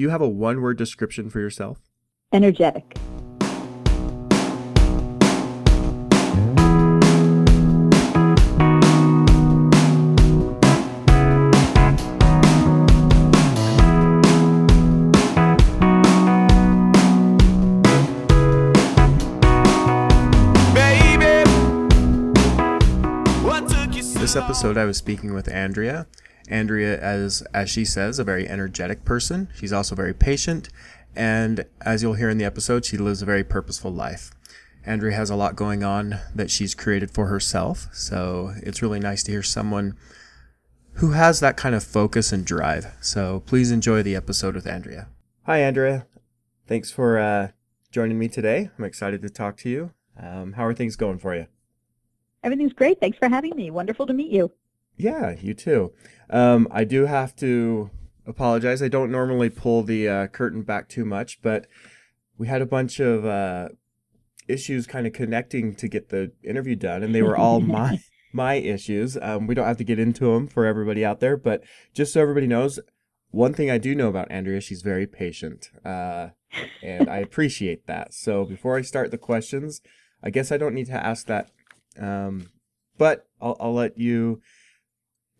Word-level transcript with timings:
do 0.00 0.04
you 0.04 0.08
have 0.08 0.22
a 0.22 0.28
one 0.30 0.62
word 0.62 0.78
description 0.78 1.28
for 1.28 1.40
yourself? 1.40 1.78
Energetic. 2.32 2.96
This 24.14 24.36
episode, 24.36 24.78
I 24.78 24.84
was 24.86 24.96
speaking 24.96 25.34
with 25.34 25.48
Andrea. 25.48 26.06
Andrea, 26.50 27.00
as 27.00 27.42
as 27.54 27.70
she 27.70 27.84
says, 27.84 28.18
a 28.18 28.24
very 28.24 28.48
energetic 28.48 29.04
person. 29.04 29.48
She's 29.54 29.72
also 29.72 29.94
very 29.94 30.12
patient, 30.12 30.68
and 31.16 31.64
as 31.80 32.02
you'll 32.02 32.14
hear 32.14 32.28
in 32.28 32.38
the 32.38 32.44
episode, 32.44 32.84
she 32.84 32.98
lives 32.98 33.22
a 33.22 33.26
very 33.26 33.44
purposeful 33.44 33.92
life. 33.92 34.32
Andrea 34.84 35.14
has 35.14 35.30
a 35.30 35.36
lot 35.36 35.56
going 35.56 35.84
on 35.84 36.18
that 36.34 36.50
she's 36.50 36.74
created 36.74 37.10
for 37.10 37.26
herself, 37.26 37.88
so 37.92 38.54
it's 38.62 38.82
really 38.82 39.00
nice 39.00 39.22
to 39.22 39.32
hear 39.32 39.42
someone 39.42 39.96
who 40.94 41.12
has 41.12 41.40
that 41.40 41.56
kind 41.56 41.74
of 41.74 41.84
focus 41.84 42.32
and 42.32 42.44
drive. 42.44 42.86
So 43.00 43.42
please 43.46 43.70
enjoy 43.70 44.02
the 44.02 44.16
episode 44.16 44.54
with 44.54 44.66
Andrea. 44.66 45.08
Hi, 45.44 45.60
Andrea. 45.62 46.06
Thanks 46.66 46.90
for 46.90 47.18
uh, 47.18 47.48
joining 47.90 48.18
me 48.18 48.28
today. 48.28 48.70
I'm 48.76 48.84
excited 48.84 49.22
to 49.22 49.30
talk 49.30 49.56
to 49.58 49.70
you. 49.70 49.92
Um, 50.18 50.54
how 50.54 50.66
are 50.66 50.74
things 50.74 50.96
going 50.96 51.18
for 51.18 51.34
you? 51.34 51.46
Everything's 52.42 52.72
great. 52.72 53.00
Thanks 53.00 53.18
for 53.18 53.28
having 53.28 53.54
me. 53.54 53.70
Wonderful 53.70 54.06
to 54.06 54.12
meet 54.12 54.30
you. 54.30 54.52
Yeah, 54.96 55.36
you 55.40 55.54
too. 55.54 55.92
Um, 56.30 56.68
I 56.70 56.84
do 56.84 57.06
have 57.06 57.34
to 57.36 57.90
apologize. 58.26 58.82
I 58.82 58.88
don't 58.88 59.10
normally 59.10 59.50
pull 59.50 59.82
the 59.82 60.08
uh, 60.08 60.26
curtain 60.28 60.62
back 60.62 60.88
too 60.88 61.04
much, 61.04 61.42
but 61.42 61.66
we 62.38 62.46
had 62.46 62.62
a 62.62 62.66
bunch 62.66 63.00
of 63.00 63.26
uh, 63.26 63.68
issues 64.48 64.86
kind 64.86 65.06
of 65.06 65.12
connecting 65.12 65.74
to 65.74 65.88
get 65.88 66.08
the 66.08 66.32
interview 66.42 66.76
done, 66.76 67.02
and 67.02 67.14
they 67.14 67.22
were 67.22 67.36
all 67.36 67.60
my 67.78 67.98
my 68.32 68.54
issues. 68.54 69.18
Um, 69.20 69.46
we 69.46 69.54
don't 69.54 69.66
have 69.66 69.78
to 69.78 69.84
get 69.84 69.98
into 69.98 70.32
them 70.32 70.46
for 70.46 70.64
everybody 70.64 71.04
out 71.04 71.20
there, 71.20 71.36
but 71.36 71.62
just 71.92 72.12
so 72.12 72.20
everybody 72.20 72.46
knows, 72.46 72.78
one 73.30 73.52
thing 73.52 73.70
I 73.70 73.78
do 73.78 73.94
know 73.94 74.08
about 74.08 74.30
Andrea, 74.30 74.60
she's 74.60 74.82
very 74.82 75.06
patient, 75.06 75.70
uh, 75.84 76.28
and 76.82 77.10
I 77.10 77.18
appreciate 77.18 77.86
that. 77.88 78.14
So 78.14 78.44
before 78.44 78.76
I 78.76 78.82
start 78.82 79.10
the 79.10 79.18
questions, 79.18 79.80
I 80.22 80.30
guess 80.30 80.52
I 80.52 80.56
don't 80.58 80.74
need 80.74 80.86
to 80.86 81.06
ask 81.06 81.26
that 81.26 81.50
um, 81.98 82.50
but 82.98 83.26
I'll, 83.40 83.56
I'll 83.60 83.74
let 83.74 83.98
you 83.98 84.40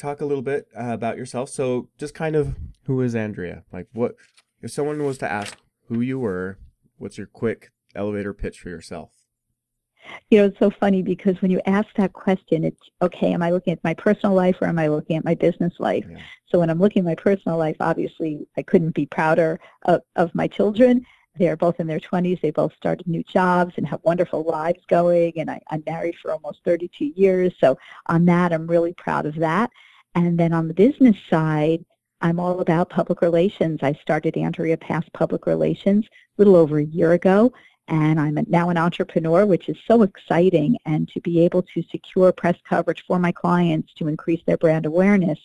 talk 0.01 0.21
a 0.21 0.27
little 0.27 0.43
bit 0.43 0.67
uh, 0.79 0.93
about 0.93 1.17
yourself. 1.17 1.51
So 1.51 1.89
just 1.99 2.15
kind 2.15 2.37
of 2.37 2.57
who 2.85 3.01
is 3.01 3.15
Andrea? 3.15 3.65
Like 3.73 3.89
what, 3.93 4.15
if 4.63 4.71
someone 4.71 5.03
was 5.05 5.19
to 5.19 5.31
ask 5.31 5.57
who 5.89 6.01
you 6.01 6.19
were, 6.19 6.59
what's 6.99 7.19
your 7.19 7.27
quick 7.27 7.71
elevator 7.95 8.33
pitch 8.33 8.61
for 8.61 8.69
yourself? 8.69 9.11
You 10.31 10.39
know, 10.39 10.45
it's 10.47 10.59
so 10.59 10.71
funny 10.71 11.03
because 11.03 11.41
when 11.43 11.51
you 11.51 11.61
ask 11.67 11.89
that 11.97 12.13
question, 12.13 12.65
it's 12.65 12.81
okay, 13.03 13.33
am 13.33 13.43
I 13.43 13.51
looking 13.51 13.73
at 13.73 13.85
my 13.85 13.95
personal 13.95 14.35
life 14.35 14.57
or 14.61 14.67
am 14.67 14.79
I 14.79 14.89
looking 14.89 15.17
at 15.17 15.25
my 15.25 15.35
business 15.35 15.75
life? 15.79 16.07
Yeah. 16.09 16.19
So 16.49 16.59
when 16.59 16.71
I'm 16.71 16.81
looking 16.81 17.01
at 17.01 17.07
my 17.07 17.15
personal 17.15 17.59
life, 17.59 17.77
obviously 17.81 18.47
I 18.57 18.63
couldn't 18.63 18.95
be 18.95 19.07
prouder 19.07 19.61
of, 19.83 20.01
of 20.17 20.35
my 20.35 20.49
children. 20.49 21.05
They're 21.37 21.57
both 21.57 21.79
in 21.79 21.87
their 21.87 22.01
20s. 22.01 22.41
They 22.41 22.51
both 22.51 22.75
started 22.75 23.07
new 23.07 23.23
jobs 23.23 23.75
and 23.77 23.87
have 23.87 24.01
wonderful 24.03 24.43
lives 24.43 24.81
going. 24.89 25.33
And 25.37 25.51
I, 25.51 25.61
I'm 25.71 25.83
married 25.87 26.17
for 26.21 26.33
almost 26.33 26.61
32 26.65 27.13
years. 27.15 27.53
So 27.61 27.79
on 28.07 28.25
that, 28.27 28.53
I'm 28.53 28.67
really 28.67 28.95
proud 28.95 29.27
of 29.27 29.37
that. 29.37 29.71
And 30.15 30.39
then 30.39 30.53
on 30.53 30.69
the 30.69 30.75
business 30.75 31.17
side, 31.29 31.85
I'm 32.21 32.39
all 32.39 32.61
about 32.61 32.91
public 32.91 33.23
relations. 33.23 33.81
I 33.83 33.95
started 33.95 34.37
Andrea 34.37 34.77
Pass 34.77 35.05
Public 35.15 35.47
Relations 35.47 36.07
a 36.07 36.11
little 36.39 36.57
over 36.57 36.79
a 36.79 36.85
year 36.85 37.13
ago, 37.13 37.53
and 37.89 38.21
I'm 38.21 38.39
now 38.49 38.69
an 38.69 38.77
entrepreneur, 38.77 39.47
which 39.47 39.69
is 39.69 39.77
so 39.87 40.03
exciting. 40.03 40.77
And 40.85 41.09
to 41.09 41.21
be 41.21 41.41
able 41.45 41.63
to 41.75 41.83
secure 41.91 42.33
press 42.33 42.57
coverage 42.69 43.05
for 43.07 43.19
my 43.19 43.33
clients 43.33 43.95
to 43.95 44.09
increase 44.09 44.43
their 44.47 44.59
brand 44.59 44.85
awareness, 44.85 45.39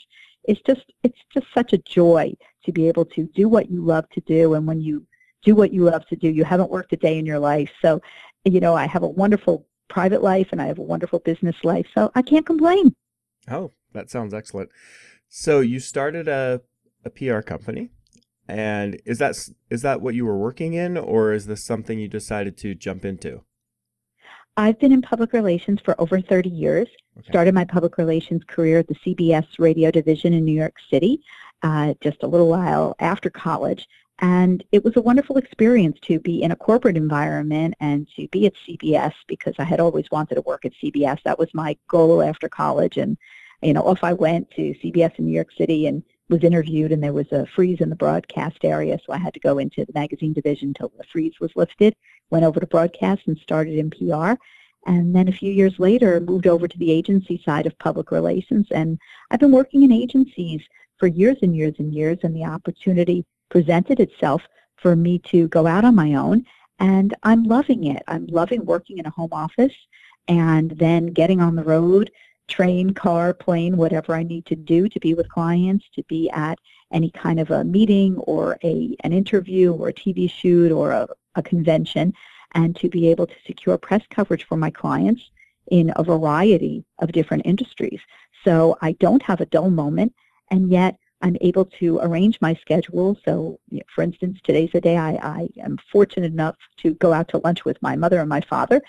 it's 0.43 0.61
just 0.61 0.91
it's 1.03 1.19
just 1.33 1.47
such 1.53 1.73
a 1.73 1.77
joy 1.77 2.33
to 2.65 2.71
be 2.71 2.87
able 2.87 3.05
to 3.05 3.23
do 3.35 3.47
what 3.47 3.69
you 3.71 3.83
love 3.83 4.09
to 4.09 4.21
do. 4.21 4.55
And 4.55 4.67
when 4.67 4.81
you 4.81 5.05
do 5.45 5.55
what 5.55 5.71
you 5.71 5.85
love 5.85 6.05
to 6.07 6.15
do. 6.17 6.27
You 6.27 6.43
haven't 6.43 6.71
worked 6.71 6.91
a 6.91 6.97
day 6.97 7.17
in 7.17 7.25
your 7.25 7.39
life. 7.39 7.69
So, 7.81 8.01
you 8.43 8.59
know, 8.59 8.75
I 8.75 8.87
have 8.87 9.03
a 9.03 9.07
wonderful 9.07 9.65
private 9.87 10.21
life 10.21 10.49
and 10.51 10.61
I 10.61 10.65
have 10.65 10.79
a 10.79 10.83
wonderful 10.83 11.19
business 11.19 11.55
life. 11.63 11.85
So 11.93 12.11
I 12.15 12.21
can't 12.21 12.45
complain. 12.45 12.93
Oh, 13.49 13.71
that 13.95 14.09
sounds 14.09 14.33
excellent. 14.33 14.69
So 15.29 15.59
you 15.59 15.79
started 15.79 16.27
a, 16.27 16.61
a 17.03 17.09
PR 17.09 17.41
company. 17.41 17.89
And 18.47 19.01
is 19.05 19.17
that 19.17 19.35
is 19.71 19.81
that 19.81 20.01
what 20.01 20.13
you 20.13 20.23
were 20.23 20.37
working 20.37 20.73
in, 20.73 20.97
or 20.97 21.33
is 21.33 21.47
this 21.47 21.63
something 21.63 21.97
you 21.97 22.07
decided 22.07 22.57
to 22.59 22.75
jump 22.75 23.03
into? 23.03 23.41
I've 24.55 24.79
been 24.79 24.91
in 24.91 25.01
public 25.01 25.33
relations 25.33 25.79
for 25.83 25.99
over 25.99 26.21
30 26.21 26.49
years. 26.49 26.87
Okay. 27.17 27.27
Started 27.27 27.55
my 27.55 27.65
public 27.65 27.97
relations 27.97 28.43
career 28.47 28.79
at 28.79 28.87
the 28.87 28.95
CBS 28.95 29.47
radio 29.57 29.89
division 29.89 30.33
in 30.33 30.45
New 30.45 30.53
York 30.53 30.75
City 30.91 31.21
uh, 31.63 31.93
just 32.01 32.23
a 32.23 32.27
little 32.27 32.47
while 32.47 32.95
after 32.99 33.29
college. 33.29 33.87
And 34.19 34.63
it 34.71 34.83
was 34.85 34.95
a 34.95 35.01
wonderful 35.01 35.37
experience 35.37 35.97
to 36.03 36.19
be 36.19 36.41
in 36.41 36.51
a 36.51 36.55
corporate 36.55 36.95
environment 36.95 37.73
and 37.81 38.07
to 38.15 38.27
be 38.29 38.45
at 38.45 38.53
CBS 38.67 39.13
because 39.27 39.55
I 39.59 39.65
had 39.65 39.81
always 39.81 40.09
wanted 40.09 40.35
to 40.35 40.41
work 40.41 40.63
at 40.63 40.71
CBS. 40.81 41.21
That 41.23 41.39
was 41.39 41.49
my 41.53 41.75
goal 41.89 42.21
after 42.21 42.47
college. 42.47 42.97
And, 42.97 43.17
you 43.65 43.73
know, 43.73 43.89
if 43.91 44.03
I 44.03 44.13
went 44.13 44.49
to 44.51 44.75
CBS 44.83 45.17
in 45.17 45.25
New 45.25 45.33
York 45.33 45.51
City 45.57 45.87
and 45.87 46.03
was 46.29 46.43
interviewed 46.43 46.91
and 46.91 47.03
there 47.03 47.13
was 47.13 47.31
a 47.31 47.45
freeze 47.45 47.81
in 47.81 47.89
the 47.89 47.95
broadcast 47.95 48.63
area, 48.63 48.99
so 49.05 49.13
I 49.13 49.17
had 49.17 49.33
to 49.33 49.39
go 49.39 49.57
into 49.57 49.85
the 49.85 49.93
magazine 49.93 50.33
division 50.33 50.69
until 50.69 50.91
the 50.97 51.03
freeze 51.11 51.33
was 51.39 51.51
lifted, 51.55 51.95
went 52.29 52.45
over 52.45 52.59
to 52.59 52.67
broadcast 52.67 53.23
and 53.27 53.37
started 53.37 53.77
in 53.77 53.89
PR. 53.91 54.33
And 54.87 55.15
then 55.15 55.27
a 55.27 55.33
few 55.33 55.51
years 55.51 55.79
later, 55.79 56.19
moved 56.19 56.47
over 56.47 56.67
to 56.67 56.77
the 56.77 56.91
agency 56.91 57.41
side 57.43 57.65
of 57.65 57.77
public 57.79 58.11
relations. 58.11 58.67
And 58.71 58.99
I've 59.31 59.39
been 59.39 59.51
working 59.51 59.83
in 59.83 59.91
agencies 59.91 60.61
for 60.97 61.07
years 61.07 61.37
and 61.41 61.55
years 61.55 61.73
and 61.79 61.93
years, 61.93 62.19
and 62.23 62.35
the 62.35 62.45
opportunity 62.45 63.25
presented 63.49 63.99
itself 63.99 64.43
for 64.77 64.95
me 64.95 65.19
to 65.19 65.47
go 65.47 65.65
out 65.65 65.85
on 65.85 65.95
my 65.95 66.13
own 66.15 66.45
and 66.79 67.15
I'm 67.23 67.43
loving 67.43 67.85
it. 67.85 68.03
I'm 68.07 68.27
loving 68.27 68.65
working 68.65 68.97
in 68.97 69.05
a 69.05 69.11
home 69.11 69.31
office 69.31 69.73
and 70.27 70.71
then 70.71 71.07
getting 71.07 71.41
on 71.41 71.55
the 71.55 71.63
road, 71.63 72.11
train, 72.47 72.93
car, 72.93 73.33
plane, 73.33 73.77
whatever 73.77 74.13
I 74.13 74.23
need 74.23 74.45
to 74.47 74.55
do 74.55 74.87
to 74.89 74.99
be 74.99 75.13
with 75.13 75.29
clients, 75.29 75.85
to 75.95 76.03
be 76.03 76.29
at 76.31 76.59
any 76.91 77.09
kind 77.09 77.39
of 77.39 77.51
a 77.51 77.63
meeting 77.63 78.17
or 78.19 78.57
a 78.63 78.95
an 79.03 79.11
interview 79.11 79.73
or 79.73 79.89
a 79.89 79.93
TV 79.93 80.29
shoot 80.29 80.71
or 80.71 80.91
a, 80.91 81.07
a 81.35 81.41
convention 81.41 82.13
and 82.53 82.75
to 82.77 82.89
be 82.89 83.09
able 83.09 83.27
to 83.27 83.35
secure 83.45 83.77
press 83.77 84.01
coverage 84.09 84.45
for 84.45 84.57
my 84.57 84.69
clients 84.69 85.21
in 85.71 85.91
a 85.95 86.03
variety 86.03 86.85
of 86.99 87.11
different 87.11 87.45
industries. 87.45 87.99
So 88.43 88.77
I 88.81 88.93
don't 88.93 89.23
have 89.23 89.41
a 89.41 89.45
dull 89.47 89.69
moment 89.69 90.13
and 90.51 90.69
yet 90.69 90.97
I'm 91.21 91.37
able 91.41 91.65
to 91.79 91.99
arrange 92.03 92.39
my 92.39 92.53
schedule. 92.55 93.17
So, 93.25 93.59
for 93.93 94.03
instance, 94.03 94.39
today's 94.43 94.71
the 94.73 94.81
day 94.81 94.97
I, 94.97 95.13
I 95.13 95.47
am 95.59 95.79
fortunate 95.91 96.31
enough 96.31 96.55
to 96.77 96.93
go 96.95 97.13
out 97.13 97.29
to 97.29 97.39
lunch 97.39 97.65
with 97.65 97.81
my 97.81 97.95
mother 97.95 98.19
and 98.19 98.29
my 98.29 98.41
father. 98.41 98.81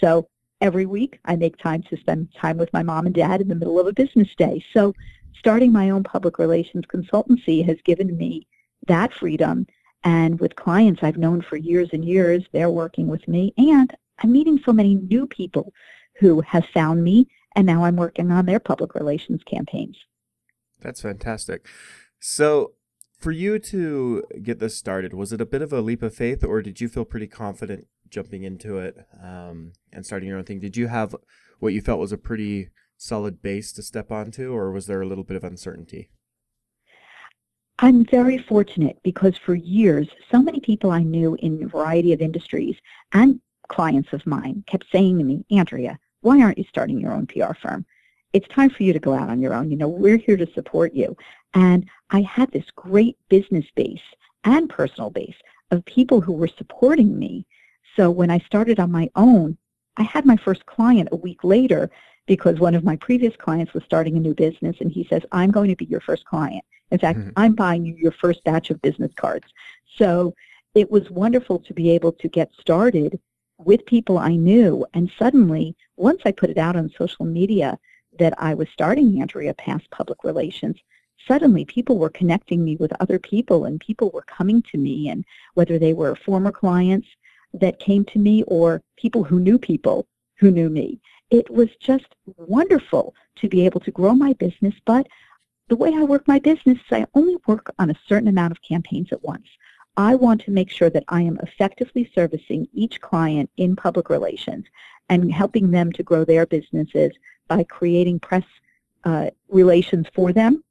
So 0.00 0.26
every 0.62 0.86
week 0.86 1.18
I 1.24 1.36
make 1.36 1.58
time 1.58 1.82
to 1.90 1.96
spend 1.98 2.28
time 2.40 2.56
with 2.56 2.72
my 2.72 2.82
mom 2.82 3.04
and 3.04 3.14
dad 3.14 3.40
in 3.40 3.48
the 3.48 3.54
middle 3.54 3.80
of 3.80 3.86
a 3.88 3.92
business 3.92 4.28
day. 4.38 4.64
So 4.72 4.94
starting 5.36 5.72
my 5.72 5.90
own 5.90 6.04
public 6.04 6.38
relations 6.38 6.84
consultancy 6.86 7.66
has 7.66 7.76
given 7.84 8.16
me 8.16 8.46
that 8.86 9.12
freedom. 9.12 9.66
And 10.04 10.40
with 10.40 10.56
clients 10.56 11.02
I've 11.02 11.18
known 11.18 11.42
for 11.42 11.56
years 11.56 11.90
and 11.92 12.04
years, 12.04 12.44
they're 12.52 12.70
working 12.70 13.08
with 13.08 13.26
me. 13.26 13.52
And 13.58 13.92
I'm 14.22 14.32
meeting 14.32 14.60
so 14.64 14.72
many 14.72 14.94
new 14.94 15.26
people 15.26 15.72
who 16.20 16.40
have 16.42 16.64
found 16.72 17.02
me, 17.02 17.26
and 17.56 17.66
now 17.66 17.84
I'm 17.84 17.96
working 17.96 18.30
on 18.30 18.46
their 18.46 18.60
public 18.60 18.94
relations 18.94 19.42
campaigns. 19.44 19.96
That's 20.80 21.02
fantastic. 21.02 21.66
So, 22.20 22.72
for 23.18 23.32
you 23.32 23.58
to 23.60 24.24
get 24.42 24.58
this 24.58 24.76
started, 24.76 25.14
was 25.14 25.32
it 25.32 25.40
a 25.40 25.46
bit 25.46 25.62
of 25.62 25.72
a 25.72 25.80
leap 25.80 26.02
of 26.02 26.14
faith, 26.14 26.44
or 26.44 26.60
did 26.60 26.80
you 26.80 26.88
feel 26.88 27.04
pretty 27.04 27.28
confident 27.28 27.86
jumping 28.12 28.44
into 28.44 28.78
it 28.78 28.96
um, 29.22 29.72
and 29.92 30.06
starting 30.06 30.28
your 30.28 30.38
own 30.38 30.44
thing? 30.44 30.60
Did 30.60 30.76
you 30.76 30.86
have 30.86 31.16
what 31.58 31.72
you 31.72 31.80
felt 31.80 31.98
was 31.98 32.12
a 32.12 32.18
pretty 32.18 32.68
solid 32.96 33.42
base 33.42 33.72
to 33.72 33.82
step 33.82 34.12
onto, 34.12 34.52
or 34.52 34.70
was 34.70 34.86
there 34.86 35.02
a 35.02 35.06
little 35.06 35.24
bit 35.24 35.36
of 35.36 35.44
uncertainty? 35.44 36.10
I'm 37.80 38.04
very 38.04 38.38
fortunate 38.38 38.98
because 39.02 39.36
for 39.36 39.54
years, 39.56 40.08
so 40.30 40.40
many 40.40 40.60
people 40.60 40.92
I 40.92 41.02
knew 41.02 41.36
in 41.40 41.64
a 41.64 41.68
variety 41.68 42.12
of 42.12 42.20
industries 42.20 42.76
and 43.12 43.40
clients 43.68 44.12
of 44.12 44.24
mine 44.26 44.62
kept 44.68 44.84
saying 44.92 45.18
to 45.18 45.24
me, 45.24 45.44
Andrea, 45.50 45.98
why 46.20 46.40
aren't 46.40 46.58
you 46.58 46.64
starting 46.68 47.00
your 47.00 47.12
own 47.12 47.26
PR 47.26 47.54
firm? 47.60 47.84
it's 48.32 48.48
time 48.48 48.70
for 48.70 48.82
you 48.82 48.92
to 48.92 48.98
go 48.98 49.14
out 49.14 49.28
on 49.28 49.40
your 49.40 49.54
own. 49.54 49.70
You 49.70 49.76
know, 49.76 49.88
we're 49.88 50.16
here 50.16 50.36
to 50.36 50.50
support 50.52 50.94
you. 50.94 51.16
And 51.54 51.88
I 52.10 52.22
had 52.22 52.50
this 52.52 52.64
great 52.74 53.16
business 53.28 53.66
base 53.76 54.00
and 54.44 54.68
personal 54.68 55.10
base 55.10 55.36
of 55.70 55.84
people 55.84 56.20
who 56.20 56.32
were 56.32 56.48
supporting 56.48 57.18
me. 57.18 57.46
So 57.96 58.10
when 58.10 58.30
I 58.30 58.38
started 58.40 58.80
on 58.80 58.90
my 58.90 59.10
own, 59.16 59.56
I 59.96 60.02
had 60.02 60.24
my 60.24 60.36
first 60.36 60.64
client 60.66 61.08
a 61.12 61.16
week 61.16 61.44
later 61.44 61.90
because 62.26 62.58
one 62.58 62.74
of 62.74 62.84
my 62.84 62.96
previous 62.96 63.34
clients 63.36 63.74
was 63.74 63.84
starting 63.84 64.16
a 64.16 64.20
new 64.20 64.34
business 64.34 64.76
and 64.80 64.90
he 64.90 65.06
says, 65.10 65.22
I'm 65.32 65.50
going 65.50 65.68
to 65.68 65.76
be 65.76 65.84
your 65.86 66.00
first 66.00 66.24
client. 66.24 66.64
In 66.90 66.98
fact, 66.98 67.18
Mhm. 67.18 67.32
I'm 67.36 67.54
buying 67.54 67.84
you 67.84 67.94
your 67.94 68.12
first 68.12 68.42
batch 68.44 68.70
of 68.70 68.80
business 68.80 69.12
cards. 69.14 69.46
So 69.96 70.34
it 70.74 70.90
was 70.90 71.10
wonderful 71.10 71.58
to 71.60 71.74
be 71.74 71.90
able 71.90 72.12
to 72.12 72.28
get 72.28 72.50
started 72.58 73.18
with 73.58 73.84
people 73.86 74.18
I 74.18 74.36
knew. 74.36 74.86
And 74.94 75.10
suddenly, 75.18 75.76
once 75.96 76.22
I 76.24 76.32
put 76.32 76.50
it 76.50 76.58
out 76.58 76.76
on 76.76 76.90
social 76.96 77.26
media 77.26 77.78
that 78.18 78.34
I 78.38 78.54
was 78.54 78.68
starting 78.72 79.20
Andrea 79.20 79.54
Pass 79.54 79.82
Public 79.90 80.24
Relations, 80.24 80.76
suddenly 81.28 81.64
people 81.64 81.98
were 81.98 82.10
connecting 82.10 82.64
me 82.64 82.76
with 82.76 82.92
other 83.00 83.18
people 83.18 83.64
and 83.64 83.80
people 83.80 84.10
were 84.10 84.22
coming 84.22 84.62
to 84.70 84.78
me 84.78 85.08
and 85.08 85.24
whether 85.54 85.78
they 85.78 85.94
were 85.94 86.16
former 86.16 86.50
clients 86.50 87.08
that 87.54 87.78
came 87.78 88.04
to 88.06 88.18
me 88.18 88.42
or 88.44 88.82
people 88.96 89.24
who 89.24 89.40
knew 89.40 89.58
people 89.58 90.06
who 90.36 90.50
knew 90.50 90.70
me. 90.70 91.00
It 91.30 91.50
was 91.50 91.68
just 91.80 92.14
wonderful 92.36 93.14
to 93.36 93.48
be 93.48 93.64
able 93.64 93.80
to 93.80 93.90
grow 93.90 94.14
my 94.14 94.32
business, 94.34 94.74
but 94.84 95.06
the 95.68 95.76
way 95.76 95.94
I 95.94 96.04
work 96.04 96.28
my 96.28 96.38
business 96.38 96.78
is 96.78 96.92
I 96.92 97.06
only 97.14 97.36
work 97.46 97.72
on 97.78 97.90
a 97.90 97.98
certain 98.06 98.28
amount 98.28 98.52
of 98.52 98.62
campaigns 98.62 99.08
at 99.12 99.22
once. 99.22 99.46
I 99.96 100.14
want 100.14 100.40
to 100.42 100.50
make 100.50 100.70
sure 100.70 100.90
that 100.90 101.04
I 101.08 101.22
am 101.22 101.38
effectively 101.42 102.10
servicing 102.14 102.66
each 102.72 103.00
client 103.00 103.50
in 103.56 103.76
public 103.76 104.08
relations 104.08 104.66
and 105.08 105.32
helping 105.32 105.70
them 105.70 105.92
to 105.92 106.02
grow 106.02 106.24
their 106.24 106.46
businesses 106.46 107.12
by 107.48 107.64
creating 107.64 108.20
press 108.20 108.44
uh, 109.04 109.30
relations 109.48 110.06
for 110.14 110.32
them, 110.32 110.64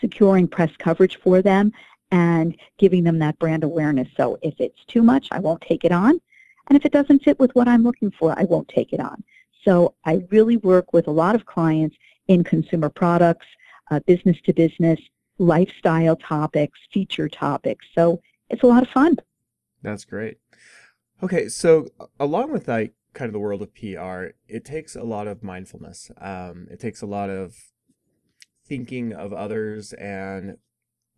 securing 0.00 0.48
press 0.48 0.70
coverage 0.78 1.16
for 1.16 1.42
them, 1.42 1.72
and 2.12 2.56
giving 2.78 3.02
them 3.02 3.18
that 3.18 3.38
brand 3.38 3.64
awareness. 3.64 4.06
So 4.16 4.38
if 4.42 4.54
it's 4.60 4.84
too 4.86 5.02
much, 5.02 5.26
I 5.32 5.40
won't 5.40 5.62
take 5.62 5.84
it 5.84 5.90
on. 5.90 6.20
And 6.68 6.76
if 6.76 6.84
it 6.84 6.92
doesn't 6.92 7.24
fit 7.24 7.40
with 7.40 7.50
what 7.54 7.66
I'm 7.66 7.82
looking 7.82 8.12
for, 8.12 8.38
I 8.38 8.44
won't 8.44 8.68
take 8.68 8.92
it 8.92 9.00
on. 9.00 9.24
So 9.64 9.94
I 10.04 10.22
really 10.30 10.58
work 10.58 10.92
with 10.92 11.08
a 11.08 11.10
lot 11.10 11.34
of 11.34 11.46
clients 11.46 11.96
in 12.28 12.44
consumer 12.44 12.90
products, 12.90 13.46
uh, 13.90 14.00
business 14.00 14.36
to 14.44 14.52
business, 14.52 15.00
lifestyle 15.38 16.16
topics, 16.16 16.78
feature 16.92 17.28
topics. 17.28 17.84
So 17.94 18.20
it's 18.50 18.62
a 18.62 18.66
lot 18.66 18.82
of 18.82 18.88
fun. 18.90 19.16
That's 19.82 20.04
great. 20.04 20.36
Okay, 21.22 21.48
so 21.48 21.86
along 22.20 22.52
with 22.52 22.68
like 22.68 22.92
kind 23.14 23.28
of 23.28 23.32
the 23.32 23.38
world 23.38 23.62
of 23.62 23.74
PR, 23.74 24.34
it 24.48 24.64
takes 24.64 24.94
a 24.94 25.02
lot 25.02 25.26
of 25.26 25.42
mindfulness. 25.42 26.10
Um, 26.20 26.68
it 26.70 26.78
takes 26.78 27.00
a 27.00 27.06
lot 27.06 27.30
of 27.30 27.56
thinking 28.66 29.12
of 29.12 29.32
others 29.32 29.92
and 29.94 30.58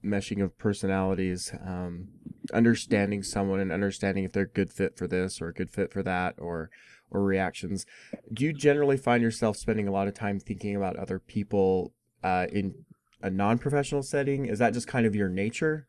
meshing 0.05 0.43
of 0.43 0.57
personalities, 0.59 1.53
um, 1.65 2.09
understanding 2.53 3.23
someone 3.23 3.61
and 3.61 3.73
understanding 3.73 4.25
if 4.25 4.33
they're 4.33 4.45
a 4.45 4.49
good 4.49 4.73
fit 4.73 4.97
for 4.97 5.07
this 5.07 5.41
or 5.41 5.49
a 5.49 5.55
good 5.55 5.71
fit 5.71 5.93
for 5.93 6.03
that 6.03 6.35
or 6.39 6.71
or 7.11 7.23
reactions. 7.23 7.87
Do 8.33 8.45
you 8.45 8.53
generally 8.53 8.97
find 8.97 9.23
yourself 9.23 9.57
spending 9.57 9.87
a 9.87 9.93
lot 9.93 10.09
of 10.09 10.15
time 10.15 10.41
thinking 10.41 10.75
about 10.75 10.97
other 10.97 11.19
people 11.19 11.93
uh, 12.23 12.47
in 12.53 12.75
a 13.23 13.31
non-professional 13.31 14.03
setting? 14.03 14.47
Is 14.47 14.59
that 14.59 14.73
just 14.73 14.89
kind 14.89 15.07
of 15.07 15.15
your 15.15 15.29
nature? 15.29 15.87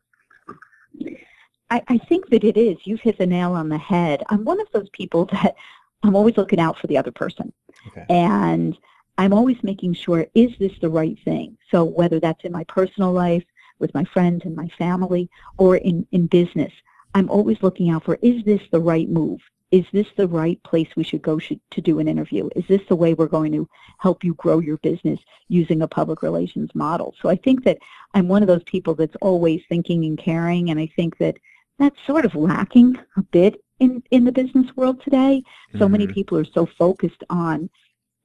I, 1.70 1.82
I 1.88 1.98
think 1.98 2.28
that 2.30 2.44
it 2.44 2.56
is. 2.56 2.76
You've 2.84 3.00
hit 3.00 3.18
the 3.18 3.26
nail 3.26 3.52
on 3.52 3.68
the 3.68 3.78
head. 3.78 4.22
I'm 4.28 4.44
one 4.44 4.60
of 4.60 4.68
those 4.72 4.88
people 4.90 5.24
that 5.32 5.56
I'm 6.02 6.14
always 6.14 6.36
looking 6.36 6.60
out 6.60 6.78
for 6.78 6.86
the 6.86 6.96
other 6.96 7.10
person. 7.12 7.52
Okay. 7.88 8.06
And 8.08 8.76
I'm 9.18 9.32
always 9.32 9.56
making 9.62 9.94
sure, 9.94 10.26
is 10.34 10.52
this 10.58 10.72
the 10.80 10.90
right 10.90 11.18
thing? 11.24 11.56
So 11.70 11.84
whether 11.84 12.20
that's 12.20 12.44
in 12.44 12.52
my 12.52 12.64
personal 12.64 13.12
life, 13.12 13.44
with 13.78 13.94
my 13.94 14.04
friends 14.04 14.44
and 14.44 14.54
my 14.56 14.68
family, 14.78 15.28
or 15.58 15.76
in, 15.76 16.06
in 16.12 16.26
business, 16.26 16.72
I'm 17.14 17.30
always 17.30 17.62
looking 17.62 17.90
out 17.90 18.04
for, 18.04 18.18
is 18.22 18.44
this 18.44 18.60
the 18.70 18.80
right 18.80 19.08
move? 19.08 19.40
Is 19.72 19.84
this 19.92 20.06
the 20.16 20.28
right 20.28 20.62
place 20.62 20.88
we 20.96 21.02
should 21.02 21.22
go 21.22 21.38
should, 21.38 21.60
to 21.72 21.80
do 21.80 21.98
an 21.98 22.08
interview? 22.08 22.48
Is 22.54 22.64
this 22.68 22.82
the 22.88 22.96
way 22.96 23.14
we're 23.14 23.26
going 23.26 23.52
to 23.52 23.68
help 23.98 24.22
you 24.22 24.34
grow 24.34 24.60
your 24.60 24.76
business 24.78 25.18
using 25.48 25.82
a 25.82 25.88
public 25.88 26.22
relations 26.22 26.70
model? 26.74 27.14
So 27.20 27.28
I 27.28 27.36
think 27.36 27.64
that 27.64 27.78
I'm 28.14 28.28
one 28.28 28.42
of 28.42 28.48
those 28.48 28.62
people 28.64 28.94
that's 28.94 29.16
always 29.20 29.62
thinking 29.68 30.04
and 30.04 30.16
caring, 30.16 30.70
and 30.70 30.78
I 30.78 30.88
think 30.94 31.18
that 31.18 31.36
that's 31.78 31.98
sort 32.06 32.24
of 32.24 32.34
lacking 32.34 32.96
a 33.16 33.22
bit 33.22 33.62
in, 33.80 34.02
in 34.10 34.24
the 34.24 34.32
business 34.32 34.74
world 34.76 35.02
today. 35.02 35.42
So 35.78 35.88
many 35.88 36.06
Mhm. 36.06 36.14
people 36.14 36.38
are 36.38 36.44
so 36.44 36.64
focused 36.64 37.24
on 37.28 37.68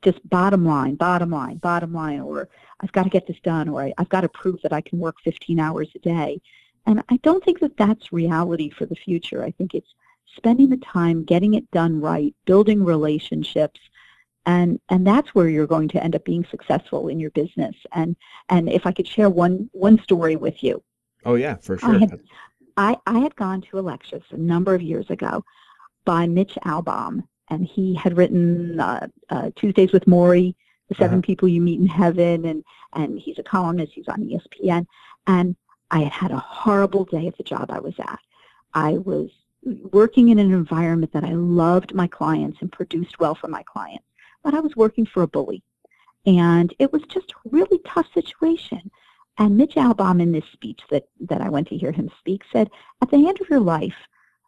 just 0.01 0.27
bottom 0.29 0.65
line, 0.65 0.95
bottom 0.95 1.31
line, 1.31 1.57
bottom 1.57 1.93
line, 1.93 2.19
or 2.21 2.49
I've 2.81 2.91
got 2.91 3.03
to 3.03 3.09
get 3.09 3.27
this 3.27 3.39
done, 3.43 3.69
or 3.69 3.83
I, 3.83 3.93
I've 3.97 4.09
got 4.09 4.21
to 4.21 4.29
prove 4.29 4.61
that 4.63 4.73
I 4.73 4.81
can 4.81 4.99
work 4.99 5.15
15 5.23 5.59
hours 5.59 5.89
a 5.95 5.99
day. 5.99 6.41
And 6.85 7.03
I 7.09 7.17
don't 7.17 7.43
think 7.43 7.59
that 7.59 7.77
that's 7.77 8.11
reality 8.11 8.69
for 8.69 8.85
the 8.85 8.95
future. 8.95 9.43
I 9.43 9.51
think 9.51 9.75
it's 9.75 9.93
spending 10.35 10.69
the 10.69 10.77
time, 10.77 11.23
getting 11.23 11.53
it 11.53 11.69
done 11.71 12.01
right, 12.01 12.33
building 12.45 12.83
relationships, 12.83 13.79
and 14.47 14.79
and 14.89 15.05
that's 15.05 15.35
where 15.35 15.47
you're 15.47 15.67
going 15.67 15.89
to 15.89 16.03
end 16.03 16.15
up 16.15 16.25
being 16.25 16.45
successful 16.49 17.07
in 17.07 17.19
your 17.19 17.29
business. 17.31 17.75
And 17.93 18.15
and 18.49 18.69
if 18.69 18.87
I 18.87 18.91
could 18.91 19.07
share 19.07 19.29
one 19.29 19.69
one 19.73 20.01
story 20.01 20.35
with 20.35 20.63
you, 20.63 20.81
Oh 21.25 21.35
yeah, 21.35 21.55
for 21.55 21.75
I 21.75 21.79
sure. 21.79 21.99
had 21.99 22.19
I, 22.77 22.97
I 23.05 23.19
had 23.19 23.35
gone 23.35 23.61
to 23.61 23.79
a 23.79 23.81
lecture 23.81 24.21
a 24.31 24.37
number 24.37 24.73
of 24.73 24.81
years 24.81 25.09
ago 25.09 25.43
by 26.05 26.25
Mitch 26.25 26.57
Albom, 26.65 27.23
and 27.51 27.65
he 27.65 27.93
had 27.93 28.15
written 28.17 28.79
uh, 28.79 29.07
uh, 29.29 29.51
Tuesdays 29.57 29.91
with 29.91 30.05
Morrie, 30.05 30.55
The 30.87 30.95
7 30.95 31.15
Uh-huh. 31.15 31.21
People 31.21 31.49
You 31.49 31.61
Meet 31.61 31.81
in 31.81 31.87
Heaven, 31.87 32.45
and, 32.45 32.63
and 32.93 33.19
he's 33.19 33.37
a 33.37 33.43
columnist, 33.43 33.91
he's 33.93 34.07
on 34.07 34.23
ESPN, 34.23 34.87
and 35.27 35.55
I 35.91 35.99
had 35.99 36.13
had 36.13 36.31
a 36.31 36.39
horrible 36.39 37.03
day 37.03 37.27
at 37.27 37.37
the 37.37 37.43
job 37.43 37.69
I 37.69 37.79
was 37.79 37.93
at. 37.99 38.19
I 38.73 38.93
was 38.93 39.29
working 39.91 40.29
in 40.29 40.39
an 40.39 40.53
environment 40.53 41.11
that 41.11 41.25
I 41.25 41.33
loved 41.33 41.93
my 41.93 42.07
clients 42.07 42.59
and 42.61 42.71
produced 42.71 43.19
well 43.19 43.35
for 43.35 43.49
my 43.49 43.63
clients, 43.63 44.05
but 44.43 44.53
I 44.53 44.61
was 44.61 44.77
working 44.77 45.05
for 45.05 45.21
a 45.21 45.27
bully. 45.27 45.61
And 46.25 46.73
it 46.79 46.93
was 46.93 47.01
just 47.03 47.31
a 47.31 47.49
really 47.49 47.79
tough 47.85 48.07
situation. 48.13 48.89
And 49.37 49.57
Mitch 49.57 49.75
Albom 49.75 50.21
in 50.21 50.31
this 50.31 50.45
speech 50.53 50.81
that, 50.89 51.09
that 51.19 51.41
I 51.41 51.49
went 51.49 51.67
to 51.67 51.77
hear 51.77 51.91
him 51.91 52.09
speak 52.17 52.43
said, 52.53 52.69
at 53.01 53.11
the 53.11 53.27
end 53.27 53.41
of 53.41 53.49
your 53.49 53.59
life, 53.59 54.07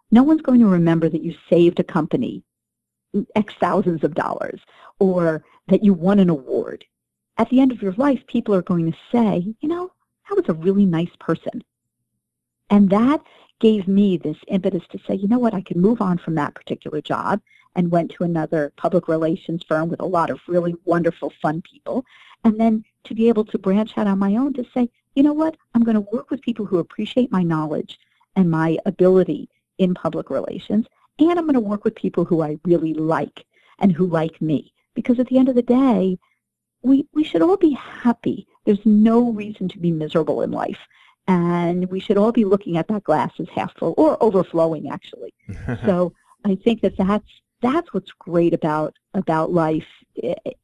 no 0.09 0.23
one's 0.23 0.41
going 0.41 0.61
to 0.61 0.67
remember 0.67 1.09
that 1.09 1.23
you 1.23 1.35
saved 1.49 1.79
a 1.81 1.83
company 1.83 2.43
X 3.35 3.53
thousands 3.59 4.03
of 4.03 4.15
dollars 4.15 4.59
or 4.99 5.43
that 5.67 5.83
you 5.83 5.93
won 5.93 6.19
an 6.19 6.29
award. 6.29 6.85
At 7.37 7.49
the 7.49 7.59
end 7.59 7.71
of 7.71 7.81
your 7.81 7.93
life, 7.93 8.21
people 8.27 8.53
are 8.53 8.61
going 8.61 8.91
to 8.91 8.97
say, 9.11 9.55
you 9.59 9.69
know, 9.69 9.91
that 10.29 10.35
was 10.35 10.49
a 10.49 10.59
really 10.59 10.85
nice 10.85 11.15
person. 11.19 11.63
And 12.69 12.89
that 12.89 13.21
gave 13.59 13.87
me 13.87 14.17
this 14.17 14.37
impetus 14.47 14.83
to 14.91 14.99
say, 15.07 15.15
you 15.15 15.27
know 15.27 15.39
what, 15.39 15.53
I 15.53 15.61
can 15.61 15.79
move 15.79 16.01
on 16.01 16.17
from 16.17 16.35
that 16.35 16.55
particular 16.55 17.01
job 17.01 17.41
and 17.75 17.91
went 17.91 18.11
to 18.11 18.23
another 18.23 18.71
public 18.77 19.07
relations 19.07 19.63
firm 19.63 19.89
with 19.89 20.01
a 20.01 20.05
lot 20.05 20.29
of 20.29 20.39
really 20.47 20.75
wonderful, 20.85 21.33
fun 21.41 21.61
people. 21.61 22.05
And 22.43 22.59
then 22.59 22.83
to 23.05 23.15
be 23.15 23.29
able 23.29 23.45
to 23.45 23.57
branch 23.57 23.97
out 23.97 24.07
on 24.07 24.19
my 24.19 24.35
own 24.35 24.53
to 24.53 24.65
say, 24.73 24.89
you 25.15 25.23
know 25.23 25.33
what, 25.33 25.57
I'm 25.73 25.83
going 25.83 25.95
to 25.95 26.09
work 26.11 26.29
with 26.29 26.41
people 26.41 26.65
who 26.65 26.79
appreciate 26.79 27.31
my 27.31 27.43
knowledge 27.43 27.99
and 28.35 28.49
my 28.49 28.77
ability 28.85 29.49
in 29.77 29.93
public 29.93 30.29
relations, 30.29 30.87
and 31.19 31.37
I'm 31.37 31.45
going 31.45 31.53
to 31.53 31.59
work 31.59 31.83
with 31.83 31.95
people 31.95 32.25
who 32.25 32.41
I 32.41 32.57
really 32.65 32.93
like 32.93 33.45
and 33.79 33.91
who 33.91 34.07
like 34.07 34.41
me. 34.41 34.73
Because 34.95 35.19
at 35.19 35.27
the 35.27 35.37
end 35.37 35.49
of 35.49 35.55
the 35.55 35.61
day, 35.61 36.17
we, 36.81 37.07
we 37.13 37.23
should 37.23 37.41
all 37.41 37.57
be 37.57 37.71
happy. 37.71 38.47
There's 38.65 38.85
no 38.85 39.31
reason 39.31 39.67
to 39.69 39.79
be 39.79 39.91
miserable 39.91 40.41
in 40.41 40.51
life. 40.51 40.79
And 41.27 41.89
we 41.89 41.99
should 41.99 42.17
all 42.17 42.31
be 42.31 42.45
looking 42.45 42.77
at 42.77 42.87
that 42.89 43.03
glass 43.03 43.31
as 43.39 43.47
half 43.49 43.73
full 43.77 43.93
or 43.97 44.21
overflowing, 44.21 44.89
actually. 44.89 45.33
so 45.85 46.13
I 46.45 46.55
think 46.55 46.81
that 46.81 46.97
that's, 46.97 47.29
that's 47.61 47.93
what's 47.93 48.11
great 48.11 48.53
about, 48.53 48.93
about 49.13 49.51
life. 49.51 49.87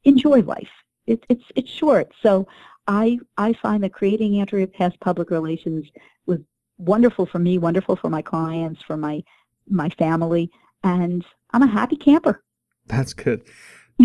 Enjoy 0.04 0.42
life. 0.42 0.68
It, 1.06 1.24
it's, 1.28 1.44
it's 1.56 1.70
short. 1.70 2.12
So 2.22 2.46
I, 2.86 3.18
I 3.38 3.54
find 3.54 3.82
that 3.82 3.94
creating 3.94 4.40
Andrea 4.40 4.66
Pass 4.66 4.92
Public 5.00 5.30
Relations 5.30 5.86
was 6.26 6.38
wonderful 6.76 7.26
for 7.26 7.38
me, 7.38 7.56
wonderful 7.56 7.96
for 7.96 8.10
my 8.10 8.22
clients, 8.22 8.82
for 8.82 8.96
my, 8.96 9.22
my 9.70 9.88
family, 9.90 10.50
and 10.82 11.24
I'm 11.52 11.62
a 11.62 11.66
happy 11.66 11.96
camper. 11.96 12.42
That's 12.86 13.12
good. 13.14 13.42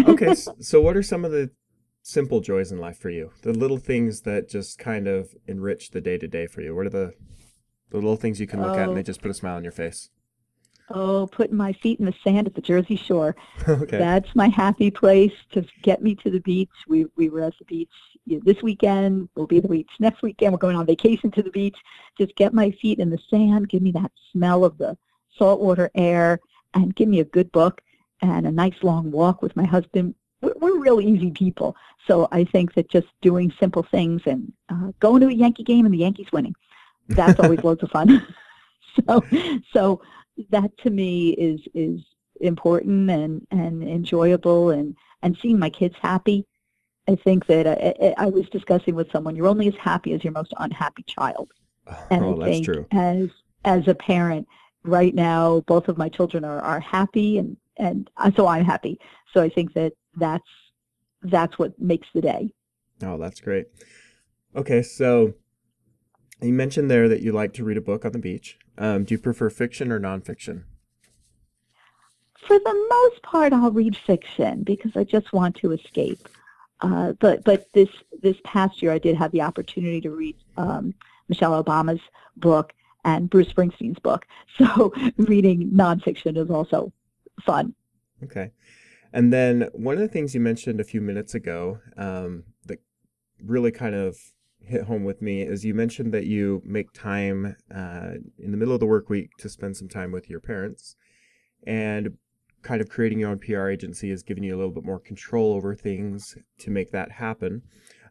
Okay, 0.10 0.34
so 0.60 0.81
what 0.81 0.98
are 0.98 1.01
some 1.03 1.24
of 1.24 1.31
the 1.31 1.51
simple 2.01 2.41
joys 2.41 2.69
in 2.69 2.79
life 2.79 2.98
for 2.98 3.10
you? 3.10 3.31
The 3.43 3.53
little 3.53 3.77
things 3.77 4.24
that 4.24 4.50
just 4.50 4.77
kind 4.77 5.07
of 5.07 5.34
enrich 5.48 5.91
the 5.91 6.01
day 6.01 6.17
to 6.17 6.27
day 6.27 6.48
for 6.48 6.60
you. 6.62 6.75
What 6.75 6.86
are 6.88 6.89
the 6.89 7.13
the 7.91 7.98
little 7.98 8.17
things 8.17 8.41
you 8.41 8.48
can 8.48 8.62
look 8.62 8.75
at 8.75 8.84
and 8.84 8.91
oh. 8.91 8.93
they 8.93 9.00
Oh. 9.00 9.03
just 9.03 9.22
put 9.22 9.31
a 9.31 9.34
smile 9.34 9.55
on 9.55 9.63
your 9.63 9.72
face? 9.72 10.10
Oh, 10.89 11.27
putting 11.31 11.55
my 11.55 11.74
feet 11.74 12.00
in 12.00 12.05
the 12.05 12.13
sand 12.24 12.45
at 12.45 12.53
the 12.53 12.62
Jersey 12.62 12.95
Shore. 12.95 13.36
okay. 13.67 13.98
That's 13.98 14.36
my 14.36 14.50
happy 14.50 14.91
place 14.91 15.31
to 15.53 15.65
get 15.81 16.03
me 16.03 16.13
to 16.15 16.29
the 16.29 16.41
beach. 16.41 16.69
We 16.88 17.05
we 17.15 17.29
were 17.29 17.41
at 17.41 17.57
the 17.57 17.65
beach 17.65 17.89
this 18.27 18.62
weekend. 18.62 19.29
We'll 19.36 19.48
be 19.48 19.57
at 19.57 19.63
the 19.63 19.69
beach 19.69 19.89
next 20.00 20.22
weekend. 20.22 20.51
We're 20.51 20.60
going 20.60 20.75
on 20.75 20.86
vacation 20.86 21.31
to 21.31 21.41
the 21.41 21.51
beach. 21.51 21.77
Just 22.17 22.36
get 22.36 22.53
my 22.53 22.72
feet 22.81 23.00
in 23.00 23.10
the 23.10 23.19
sand. 23.29 23.69
Give 23.69 23.81
me 23.81 23.91
that 23.93 24.12
smell 24.31 24.65
of 24.65 24.77
the 24.77 24.98
saltwater 25.38 25.89
air, 25.96 26.39
and 26.74 26.96
give 26.96 27.08
me 27.08 27.20
a 27.20 27.25
good 27.25 27.51
book 27.51 27.82
and 28.22 28.46
a 28.46 28.51
nice 28.51 28.75
long 28.82 29.12
walk 29.12 29.42
with 29.42 29.56
my 29.56 29.65
husband. 29.65 30.15
We're, 30.42 30.54
we're 30.60 30.80
real 30.80 31.01
easy 31.01 31.32
people, 31.32 31.75
so 32.08 32.27
I 32.32 32.44
think 32.44 32.74
that 32.75 32.89
just 32.89 33.08
doing 33.22 33.54
simple 33.60 33.84
things 33.84 34.22
and 34.25 34.51
uh, 34.70 34.92
going 35.00 35.22
to 35.22 35.27
a 35.27 35.34
Yankee 35.34 35.63
game 35.63 35.86
and 35.86 35.94
the 35.94 36.00
Yankees 36.00 36.32
winning, 36.32 36.56
that's 37.10 37.39
always 37.39 37.60
loads 37.63 37.84
of 37.84 37.92
fun. 37.92 38.25
so 39.08 39.24
so 39.72 40.01
that 40.50 40.77
to 40.80 40.89
me 40.89 41.30
is 41.32 41.62
is 41.74 42.01
important 42.42 43.10
and 43.10 43.48
and 43.51 43.84
enjoyable 43.84 44.70
and 44.70 44.96
and 45.22 45.38
seeing 45.42 45.58
my 45.58 45.70
kids 45.70 45.96
happy 46.01 46.46
I 47.08 47.15
think 47.15 47.46
that 47.48 47.68
I, 47.68 48.13
I 48.18 48.25
was 48.27 48.50
discussing 48.50 48.96
with 48.96 49.12
someone, 49.12 49.36
you're 49.36 49.48
only 49.48 49.68
as 49.68 49.75
happy 49.75 50.13
as 50.13 50.24
your 50.24 50.34
most 50.34 50.54
unhappy 50.58 51.04
child. 51.04 51.51
And 52.10 52.24
oh, 52.24 52.42
I 52.42 52.46
that's 52.46 52.51
think 52.51 52.65
true. 52.65 52.86
as 52.92 53.30
as 53.63 53.88
a 53.88 53.94
parent, 53.94 54.48
right 54.86 55.13
now, 55.13 55.62
both 55.68 55.88
of 55.88 55.98
my 55.98 56.10
children 56.10 56.46
are, 56.46 56.62
are 56.62 56.80
happy, 56.80 57.38
and 57.38 57.58
and 57.77 58.10
so 58.36 58.48
I'm 58.48 58.65
happy. 58.65 59.00
So 59.34 59.42
I 59.42 59.50
think 59.50 59.74
that 59.74 59.94
that's 60.15 60.44
that's 61.24 61.58
what 61.60 61.80
makes 61.80 62.08
the 62.13 62.22
day. 62.22 62.54
Oh, 63.04 63.18
that's 63.18 63.42
great. 63.42 63.68
Okay, 64.56 64.82
so 64.82 65.34
you 66.42 66.54
mentioned 66.54 66.89
there 66.89 67.10
that 67.10 67.22
you 67.22 67.32
like 67.32 67.54
to 67.54 67.63
read 67.63 67.77
a 67.77 67.82
book 67.82 68.06
on 68.06 68.12
the 68.12 68.20
beach. 68.20 68.58
Um, 68.77 69.04
do 69.04 69.13
you 69.13 69.20
prefer 69.20 69.50
fiction 69.50 69.92
or 69.92 70.00
nonfiction? 70.00 70.63
For 72.48 72.60
the 72.60 72.88
most 72.89 73.24
part, 73.24 73.54
I'll 73.54 73.72
read 73.72 73.98
fiction 73.98 74.63
because 74.63 74.92
I 74.96 75.04
just 75.04 75.34
want 75.34 75.56
to 75.58 75.72
escape. 75.72 76.30
Uh, 76.82 77.13
but 77.13 77.44
but 77.44 77.72
this 77.74 77.89
this 78.22 78.38
past 78.44 78.82
year, 78.82 78.92
I 78.92 79.00
did 79.00 79.15
have 79.15 79.32
the 79.32 79.42
opportunity 79.42 80.01
to 80.01 80.12
read 80.12 80.36
um, 80.58 80.94
Michelle 81.27 81.63
Obama's 81.63 82.01
book 82.38 82.74
and 83.05 83.29
Bruce 83.29 83.51
Springsteen's 83.51 84.00
book. 84.00 84.25
So 84.57 84.93
reading 85.17 85.69
nonfiction 85.71 86.38
is 86.38 86.50
also 86.50 86.93
fun. 87.45 87.75
Okay. 88.24 88.51
And 89.12 89.33
then 89.33 89.67
one 89.74 89.95
of 89.95 90.00
the 90.00 90.07
things 90.07 90.33
you 90.33 90.39
mentioned 90.39 90.79
a 90.79 90.85
few 90.85 91.01
minutes 91.01 91.35
ago 91.35 91.79
um, 91.97 92.43
that 92.65 92.79
really 93.43 93.71
kind 93.71 93.95
of 93.95 94.15
hit 94.62 94.83
home 94.83 95.03
with 95.03 95.21
me 95.21 95.41
is 95.41 95.65
you 95.65 95.74
mentioned 95.74 96.13
that 96.13 96.25
you 96.25 96.62
make 96.63 96.93
time 96.93 97.57
uh, 97.74 98.12
in 98.39 98.51
the 98.51 98.57
middle 98.57 98.74
of 98.74 98.79
the 98.79 98.85
work 98.85 99.09
week 99.09 99.31
to 99.39 99.50
spend 99.50 99.75
some 99.75 99.89
time 99.89 100.13
with 100.13 100.29
your 100.29 100.39
parents. 100.39 100.95
And 101.67 102.17
kind 102.62 102.79
of 102.79 102.89
creating 102.89 103.19
your 103.19 103.29
own 103.29 103.39
PR 103.39 103.67
agency 103.67 104.09
has 104.09 104.24
given 104.24 104.43
you 104.43 104.55
a 104.55 104.57
little 104.57 104.71
bit 104.71 104.85
more 104.85 105.00
control 105.00 105.53
over 105.53 105.75
things 105.75 106.38
to 106.59 106.71
make 106.71 106.91
that 106.91 107.12
happen. 107.12 107.62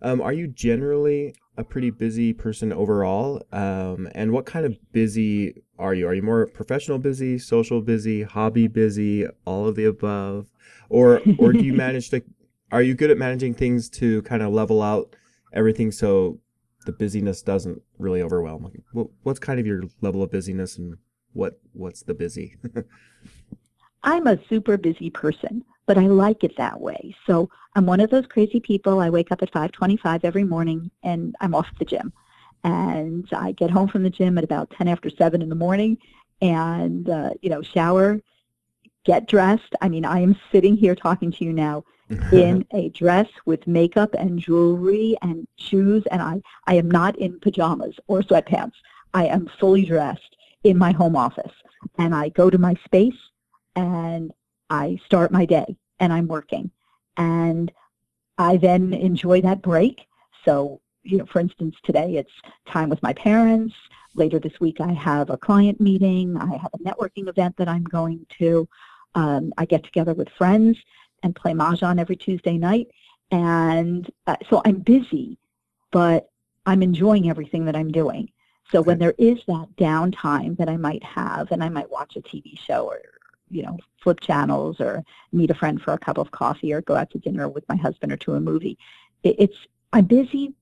Um, 0.04 0.20
are 0.20 0.34
you 0.34 0.46
generally 0.46 1.34
a 1.56 1.64
pretty 1.64 1.90
busy 1.90 2.34
person 2.34 2.74
overall? 2.74 3.42
Um, 3.52 4.06
and 4.14 4.32
what 4.32 4.44
kind 4.44 4.66
of 4.66 4.76
busy 4.92 5.62
are 5.78 5.94
you? 5.94 6.06
Are 6.06 6.14
you 6.14 6.22
more 6.22 6.46
professional 6.46 6.98
busy, 6.98 7.38
social 7.38 7.80
busy, 7.80 8.22
hobby 8.22 8.68
busy, 8.68 9.26
all 9.46 9.66
of 9.66 9.76
the 9.76 9.86
above? 9.86 10.50
Or 10.90 11.22
or 11.38 11.54
do 11.54 11.64
you 11.64 11.72
manage 11.86 12.10
to 12.10 12.22
are 12.70 12.82
you 12.82 12.94
good 12.94 13.10
at 13.10 13.16
managing 13.16 13.54
things 13.54 13.88
to 13.90 14.20
kind 14.22 14.42
of 14.42 14.52
level 14.52 14.82
out 14.82 15.16
everything 15.54 15.90
so 15.90 16.38
the 16.84 16.92
busyness 16.92 17.40
doesn't 17.40 17.80
really 17.98 18.20
overwhelm? 18.20 18.70
What, 18.92 19.06
what's 19.22 19.38
kind 19.38 19.58
of 19.58 19.66
your 19.66 19.84
level 20.02 20.22
of 20.22 20.30
busyness 20.30 20.76
and 20.76 20.98
what 21.32 21.58
what's 21.72 22.02
the 22.02 22.12
busy? 22.12 22.56
I'm 24.02 24.26
a 24.26 24.38
super 24.50 24.76
busy 24.76 25.08
person, 25.08 25.64
but 25.86 25.98
I 25.98 26.06
like 26.06 26.44
it 26.44 26.56
that 26.56 26.80
way. 26.80 27.14
So 27.26 27.50
I'm 27.74 27.86
one 27.86 28.00
of 28.00 28.10
those 28.10 28.26
crazy 28.26 28.60
people. 28.60 29.00
I 29.00 29.10
wake 29.10 29.32
up 29.32 29.42
at 29.42 29.52
5:25 29.52 30.24
every 30.24 30.44
morning 30.44 30.90
and 31.02 31.34
I'm 31.40 31.54
off 31.54 31.66
to 31.66 31.78
the 31.78 31.84
gym. 31.84 32.12
And 32.62 33.28
I 33.32 33.52
get 33.52 33.70
home 33.70 33.88
from 33.88 34.02
the 34.02 34.10
gym 34.10 34.38
at 34.38 34.44
about 34.44 34.70
10 34.70 34.88
after 34.88 35.10
7 35.10 35.42
in 35.42 35.48
the 35.50 35.54
morning 35.54 35.98
and 36.40 37.08
uh, 37.08 37.30
you 37.42 37.50
know, 37.50 37.62
shower, 37.62 38.20
get 39.04 39.28
dressed. 39.28 39.74
I 39.82 39.88
mean, 39.88 40.04
I 40.04 40.20
am 40.20 40.36
sitting 40.50 40.76
here 40.76 40.94
talking 40.94 41.30
to 41.32 41.44
you 41.44 41.52
now 41.52 41.84
in 42.32 42.64
a 42.72 42.88
dress 42.90 43.28
with 43.44 43.66
makeup 43.66 44.14
and 44.14 44.38
jewelry 44.38 45.16
and 45.20 45.46
shoes 45.56 46.04
and 46.10 46.22
I 46.22 46.40
I 46.66 46.74
am 46.74 46.90
not 46.90 47.16
in 47.16 47.38
pajamas 47.40 47.96
or 48.06 48.22
sweatpants. 48.22 48.74
I 49.12 49.26
am 49.26 49.50
fully 49.60 49.84
dressed 49.84 50.36
in 50.64 50.78
my 50.78 50.92
home 50.92 51.16
office 51.16 51.52
and 51.98 52.14
I 52.14 52.30
go 52.30 52.50
to 52.50 52.58
my 52.58 52.74
space 52.84 53.16
and 53.76 54.32
I 54.74 54.98
start 55.06 55.30
my 55.30 55.44
day 55.44 55.76
and 56.00 56.12
I'm 56.12 56.26
working. 56.26 56.70
And 57.16 57.70
I 58.38 58.56
then 58.56 58.92
enjoy 58.92 59.40
that 59.42 59.62
break. 59.62 60.06
So, 60.44 60.80
you 61.04 61.18
know, 61.18 61.26
for 61.26 61.38
instance, 61.38 61.76
today 61.84 62.16
it's 62.16 62.32
time 62.66 62.88
with 62.88 63.02
my 63.02 63.12
parents. 63.12 63.74
Later 64.14 64.40
this 64.40 64.58
week 64.60 64.80
I 64.80 64.92
have 64.92 65.30
a 65.30 65.36
client 65.36 65.80
meeting. 65.80 66.36
I 66.36 66.56
have 66.56 66.74
a 66.74 66.78
networking 66.78 67.28
event 67.28 67.56
that 67.58 67.68
I'm 67.68 67.84
going 67.84 68.26
to. 68.38 68.68
Um, 69.14 69.52
I 69.58 69.64
get 69.64 69.84
together 69.84 70.12
with 70.12 70.28
friends 70.30 70.76
and 71.22 71.36
play 71.36 71.52
Mahjong 71.52 72.00
every 72.00 72.16
Tuesday 72.16 72.58
night. 72.58 72.88
And 73.30 74.10
uh, 74.26 74.36
so 74.50 74.60
I'm 74.64 74.80
busy, 74.80 75.38
but 75.92 76.28
I'm 76.66 76.82
enjoying 76.82 77.30
everything 77.30 77.64
that 77.66 77.76
I'm 77.76 77.92
doing. 77.92 78.30
So 78.72 78.82
when 78.82 78.98
there 78.98 79.14
is 79.18 79.38
that 79.46 79.68
downtime 79.76 80.56
that 80.56 80.68
I 80.68 80.76
might 80.76 81.04
have 81.04 81.52
and 81.52 81.62
I 81.62 81.68
might 81.68 81.90
watch 81.90 82.16
a 82.16 82.22
TV 82.22 82.58
show 82.58 82.86
or 82.86 83.00
you 83.54 83.62
know, 83.62 83.78
flip 84.02 84.20
channels 84.20 84.80
or 84.80 85.02
meet 85.32 85.50
a 85.50 85.54
friend 85.54 85.80
for 85.80 85.92
a 85.92 85.98
cup 85.98 86.18
of 86.18 86.32
coffee 86.32 86.72
or 86.72 86.82
go 86.82 86.96
out 86.96 87.10
to 87.10 87.18
dinner 87.18 87.48
with 87.48 87.64
my 87.68 87.76
husband 87.76 88.12
or 88.12 88.16
to 88.16 88.34
a 88.34 88.40
movie. 88.40 88.76
It, 89.22 89.36
it's 89.38 89.56
I'm 89.92 90.06
busy, 90.06 90.54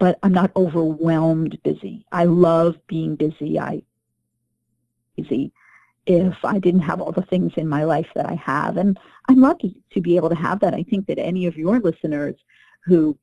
but 0.00 0.18
I'm 0.24 0.32
not 0.32 0.50
overwhelmed 0.56 1.56
busy. 1.62 2.04
I 2.10 2.24
love 2.24 2.76
being 2.88 3.14
busy. 3.14 3.60
I 3.60 3.82
busy 5.16 5.52
if 6.06 6.44
I 6.44 6.58
didn't 6.58 6.80
have 6.80 7.00
all 7.00 7.12
the 7.12 7.22
things 7.22 7.52
in 7.56 7.68
my 7.68 7.84
life 7.84 8.08
that 8.16 8.28
I 8.28 8.34
have. 8.34 8.76
And 8.76 8.98
I'm 9.28 9.40
lucky 9.40 9.80
to 9.92 10.00
be 10.00 10.16
able 10.16 10.30
to 10.30 10.34
have 10.34 10.58
that. 10.60 10.74
I 10.74 10.82
think 10.82 11.06
that 11.06 11.20
any 11.20 11.46
of 11.46 11.56
your 11.56 11.78
listeners 11.78 12.34
who, 12.84 13.16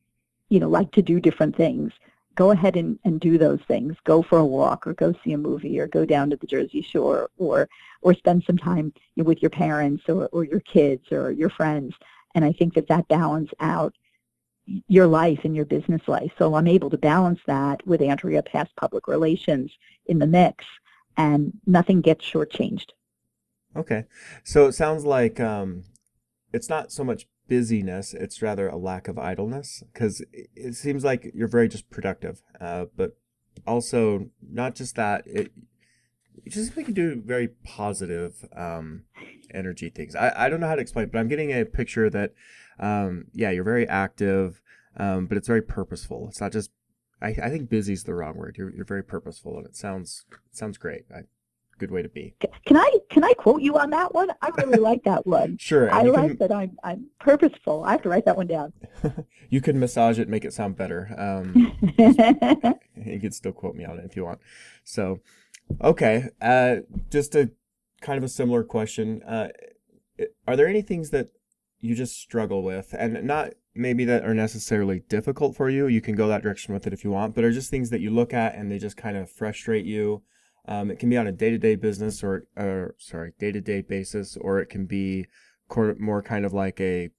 you 0.47 0.61
know, 0.61 0.69
like 0.69 0.93
to 0.93 1.01
do 1.01 1.19
different 1.19 1.57
things, 1.57 1.91
go 2.39 2.51
ahead 2.51 2.77
and, 2.77 2.97
and 3.03 3.19
do 3.19 3.37
those 3.37 3.59
things. 3.67 3.97
Go 4.05 4.23
for 4.23 4.37
a 4.37 4.45
walk 4.45 4.87
or 4.87 4.93
go 4.93 5.13
see 5.23 5.33
a 5.33 5.37
movie 5.37 5.77
or 5.77 5.87
go 5.87 6.05
down 6.05 6.29
to 6.29 6.37
the 6.37 6.47
Jersey 6.47 6.81
Shore 6.81 7.29
or 7.37 7.67
or 8.01 8.13
spend 8.13 8.45
some 8.45 8.57
time 8.57 8.93
with 9.17 9.41
your 9.41 9.49
parents 9.49 10.03
or, 10.07 10.29
or 10.31 10.45
your 10.45 10.61
kids 10.61 11.11
or 11.11 11.31
your 11.31 11.49
friends. 11.49 11.93
And 12.33 12.45
I 12.45 12.53
think 12.53 12.75
that 12.75 12.87
that 12.87 13.09
balance 13.09 13.49
out 13.59 13.93
your 14.87 15.05
life 15.05 15.39
and 15.43 15.53
your 15.53 15.65
business 15.65 16.01
life. 16.07 16.31
So 16.37 16.55
I'm 16.55 16.67
able 16.67 16.89
to 16.91 16.97
balance 16.97 17.41
that 17.45 17.85
with 17.85 18.01
Andrea 18.01 18.41
Pass 18.41 18.69
public 18.77 19.09
relations 19.09 19.69
in 20.05 20.19
the 20.19 20.27
mix 20.27 20.63
and 21.17 21.51
nothing 21.65 21.99
gets 21.99 22.23
shortchanged. 22.23 22.91
Okay. 23.75 24.05
So 24.45 24.67
it 24.67 24.73
sounds 24.75 25.03
like 25.03 25.41
um, 25.41 25.83
it's 26.53 26.69
not 26.69 26.93
so 26.93 27.03
much 27.03 27.27
busyness, 27.49 28.13
it's 28.13 28.41
rather 28.41 28.69
a 28.69 28.77
lack 28.77 29.07
of 29.07 29.17
idleness 29.17 29.83
because 29.91 30.23
it 30.31 30.75
seems 30.75 31.03
like 31.03 31.31
you're 31.33 31.47
very 31.47 31.67
just 31.67 31.89
productive. 31.89 32.41
Uh, 32.61 32.85
but 32.95 33.17
also, 33.67 34.29
not 34.41 34.75
just 34.75 34.95
that, 34.95 35.23
it, 35.25 35.51
just 36.47 36.77
make 36.77 36.87
you 36.87 36.93
do 36.93 37.21
very 37.21 37.49
positive 37.65 38.47
um, 38.55 39.03
energy 39.53 39.89
things. 39.89 40.15
I, 40.15 40.45
I 40.45 40.49
don't 40.49 40.61
know 40.61 40.67
how 40.67 40.75
to 40.75 40.81
explain 40.81 41.05
it, 41.05 41.11
but 41.11 41.19
I'm 41.19 41.27
getting 41.27 41.51
a 41.51 41.65
picture 41.65 42.09
that, 42.09 42.33
um, 42.79 43.25
yeah, 43.33 43.51
you're 43.51 43.63
very 43.63 43.87
active, 43.87 44.61
um, 44.95 45.27
but 45.27 45.37
it's 45.37 45.47
very 45.47 45.61
purposeful. 45.61 46.27
It's 46.29 46.39
not 46.39 46.53
just, 46.53 46.71
I, 47.21 47.29
I 47.29 47.49
think 47.49 47.69
busy 47.69 47.93
is 47.93 48.05
the 48.05 48.13
wrong 48.13 48.37
word. 48.37 48.55
You're, 48.57 48.73
you're 48.73 48.85
very 48.85 49.03
purposeful 49.03 49.57
and 49.57 49.65
it 49.65 49.75
sounds, 49.75 50.25
it 50.31 50.57
sounds 50.57 50.77
great. 50.77 51.03
I, 51.13 51.23
good 51.79 51.89
way 51.89 52.03
to 52.03 52.09
be. 52.09 52.35
Can 52.65 52.77
I 52.77 52.91
can 53.09 53.23
I 53.23 53.33
quote 53.33 53.61
you 53.61 53.77
on 53.77 53.89
that 53.91 54.13
one? 54.13 54.29
I 54.41 54.49
really 54.57 54.77
like 54.77 55.03
that 55.05 55.25
one. 55.25 55.57
Sure. 55.69 55.91
I 55.91 56.03
like 56.03 56.31
can, 56.31 56.37
that 56.37 56.51
I'm 56.51 56.77
I'm 56.83 57.07
purposeful. 57.19 57.83
I 57.83 57.91
have 57.91 58.01
to 58.03 58.09
write 58.09 58.25
that 58.25 58.37
one 58.37 58.47
down. 58.47 58.73
you 59.49 59.61
can 59.61 59.79
massage 59.79 60.19
it, 60.19 60.27
make 60.27 60.45
it 60.45 60.53
sound 60.53 60.75
better. 60.75 61.13
Um, 61.17 61.77
you 62.95 63.19
can 63.19 63.31
still 63.31 63.51
quote 63.51 63.75
me 63.75 63.85
on 63.85 63.99
it 63.99 64.05
if 64.05 64.15
you 64.15 64.25
want. 64.25 64.39
So, 64.83 65.19
okay. 65.81 66.29
Uh, 66.41 66.77
just 67.09 67.35
a 67.35 67.51
kind 68.01 68.17
of 68.17 68.23
a 68.23 68.29
similar 68.29 68.63
question. 68.63 69.21
Uh, 69.23 69.49
are 70.47 70.55
there 70.55 70.67
any 70.67 70.81
things 70.81 71.11
that 71.11 71.29
you 71.79 71.95
just 71.95 72.19
struggle 72.19 72.63
with, 72.63 72.93
and 72.97 73.23
not 73.23 73.53
maybe 73.75 74.05
that 74.05 74.25
are 74.25 74.33
necessarily 74.33 75.01
difficult 75.07 75.55
for 75.55 75.69
you? 75.69 75.87
You 75.87 76.01
can 76.01 76.15
go 76.15 76.27
that 76.27 76.43
direction 76.43 76.73
with 76.73 76.87
it 76.87 76.93
if 76.93 77.03
you 77.03 77.11
want, 77.11 77.35
but 77.35 77.43
are 77.43 77.51
just 77.51 77.69
things 77.69 77.89
that 77.91 78.01
you 78.01 78.09
look 78.09 78.33
at 78.33 78.55
and 78.55 78.71
they 78.71 78.79
just 78.79 78.97
kind 78.97 79.17
of 79.17 79.29
frustrate 79.29 79.85
you 79.85 80.23
um, 80.69 80.91
it 80.91 80.99
can 80.99 81.09
be 81.09 81.17
on 81.17 81.25
a 81.25 81.31
day-to-day 81.31 81.75
business 81.75 82.23
or, 82.23 82.45
or 82.55 82.95
sorry, 82.99 83.33
day-to-day 83.39 83.81
basis, 83.81 84.37
or 84.39 84.59
it 84.59 84.67
can 84.67 84.85
be 84.85 85.25
more 85.97 86.21
kind 86.21 86.45
of 86.45 86.53
like 86.53 86.79
a, 86.79 87.09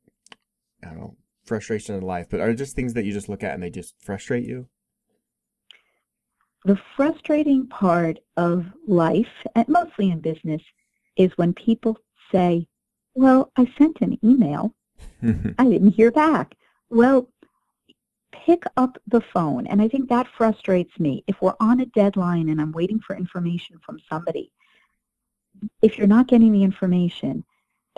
I 0.84 0.86
don't 0.86 0.98
know, 0.98 1.16
frustration 1.44 1.96
in 1.96 2.02
life. 2.02 2.28
But 2.30 2.40
are 2.40 2.54
just 2.54 2.76
things 2.76 2.94
that 2.94 3.04
you 3.04 3.12
just 3.12 3.28
look 3.28 3.42
at 3.42 3.54
and 3.54 3.62
they 3.62 3.70
just 3.70 3.96
frustrate 4.00 4.46
you? 4.46 4.68
The 6.64 6.78
frustrating 6.96 7.66
part 7.66 8.20
of 8.36 8.66
life, 8.86 9.26
and 9.56 9.66
mostly 9.68 10.10
in 10.10 10.20
business, 10.20 10.62
is 11.16 11.32
when 11.34 11.52
people 11.52 11.98
say, 12.30 12.68
well, 13.14 13.50
I 13.56 13.66
sent 13.76 14.00
an 14.00 14.16
email. 14.22 14.76
I 15.22 15.64
didn't 15.64 15.92
hear 15.92 16.12
back. 16.12 16.54
Well, 16.88 17.28
pick 18.32 18.64
up 18.76 18.98
the 19.06 19.20
phone. 19.20 19.66
And 19.66 19.80
I 19.82 19.88
think 19.88 20.08
that 20.08 20.28
frustrates 20.28 20.98
me. 20.98 21.24
If 21.26 21.40
we're 21.40 21.54
on 21.60 21.80
a 21.80 21.86
deadline 21.86 22.48
and 22.48 22.60
I'm 22.60 22.72
waiting 22.72 23.00
for 23.00 23.16
information 23.16 23.78
from 23.84 24.00
somebody, 24.08 24.52
if 25.82 25.98
you're 25.98 26.06
not 26.06 26.28
getting 26.28 26.52
the 26.52 26.62
information, 26.62 27.44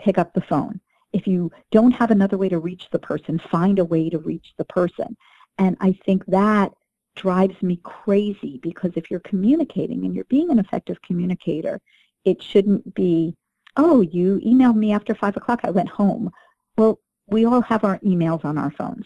pick 0.01 0.17
up 0.17 0.33
the 0.33 0.41
phone. 0.41 0.79
If 1.13 1.27
you 1.27 1.51
don't 1.71 1.91
have 1.91 2.11
another 2.11 2.37
way 2.37 2.49
to 2.49 2.59
reach 2.59 2.89
the 2.91 2.99
person, 2.99 3.39
find 3.39 3.79
a 3.79 3.85
way 3.85 4.09
to 4.09 4.17
reach 4.17 4.53
the 4.57 4.65
person. 4.65 5.15
And 5.59 5.77
I 5.79 5.93
think 6.05 6.25
that 6.25 6.73
drives 7.15 7.61
me 7.61 7.79
crazy 7.83 8.59
because 8.63 8.91
if 8.95 9.11
you're 9.11 9.19
communicating 9.19 10.03
and 10.05 10.15
you're 10.15 10.25
being 10.25 10.49
an 10.49 10.59
effective 10.59 10.99
communicator, 11.03 11.79
it 12.25 12.41
shouldn't 12.41 12.95
be, 12.95 13.35
oh, 13.77 14.01
you 14.01 14.41
emailed 14.45 14.75
me 14.75 14.91
after 14.91 15.13
5 15.13 15.37
o'clock, 15.37 15.59
I 15.63 15.69
went 15.69 15.89
home. 15.89 16.31
Well, 16.77 16.99
we 17.27 17.45
all 17.45 17.61
have 17.61 17.83
our 17.83 17.99
emails 17.99 18.43
on 18.43 18.57
our 18.57 18.71
phones. 18.71 19.05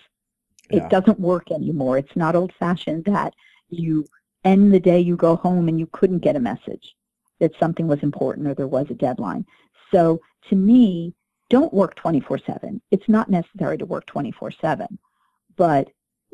Yeah. 0.69 0.85
It 0.85 0.89
doesn't 0.89 1.19
work 1.19 1.51
anymore. 1.51 1.97
It's 1.97 2.15
not 2.15 2.35
old-fashioned 2.35 3.05
that 3.05 3.33
you 3.69 4.05
end 4.43 4.73
the 4.73 4.79
day, 4.79 4.99
you 4.99 5.15
go 5.15 5.35
home, 5.35 5.67
and 5.67 5.79
you 5.79 5.87
couldn't 5.87 6.19
get 6.19 6.35
a 6.35 6.39
message 6.39 6.95
that 7.39 7.57
something 7.59 7.87
was 7.87 8.01
important 8.03 8.47
or 8.47 8.53
there 8.53 8.67
was 8.67 8.87
a 8.89 8.95
deadline. 8.95 9.45
So 9.93 10.19
to 10.49 10.55
me, 10.55 11.13
don't 11.49 11.73
work 11.73 11.95
24-7. 11.95 12.81
It's 12.91 13.07
not 13.07 13.29
necessary 13.29 13.77
to 13.77 13.85
work 13.85 14.05
24-7, 14.07 14.87
but 15.55 15.87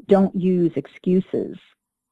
don't 0.07 0.35
use 0.35 0.71
excuses 0.75 1.57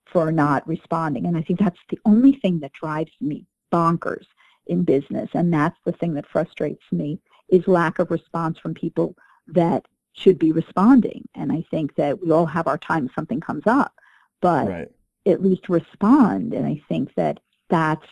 for 0.06 0.32
not 0.32 0.68
responding. 0.68 1.26
And 1.26 1.38
I 1.38 1.42
think 1.42 1.60
that's 1.60 1.80
the 1.90 2.00
only 2.06 2.34
thing 2.34 2.60
that 2.60 2.74
drives 2.74 3.12
me 3.20 3.46
bonkers 3.74 4.26
in 4.68 4.84
business, 4.84 5.30
and 5.34 5.52
that's 5.52 5.78
the 5.86 5.94
thing 5.94 6.14
that 6.14 6.28
frustrates 6.28 6.84
me, 6.92 7.20
is 7.50 7.68
lack 7.68 8.00
of 8.00 8.12
response 8.12 8.60
from 8.60 8.74
people 8.74 9.16
that 9.48 9.86
should 10.14 10.38
be 10.38 10.52
responding. 10.52 11.28
And 11.36 11.52
I 11.52 11.64
think 11.72 11.96
that 11.96 12.22
we 12.22 12.32
all 12.32 12.46
have 12.46 12.68
our 12.68 12.78
time 12.78 13.10
something 13.16 13.40
comes 13.40 13.64
up, 13.66 13.94
but 14.42 14.68
right. 14.68 14.92
at 15.26 15.42
least 15.42 15.70
respond. 15.70 16.54
And 16.54 16.66
I 16.66 16.82
think 16.90 17.14
that 17.16 17.40
that's, 17.70 18.08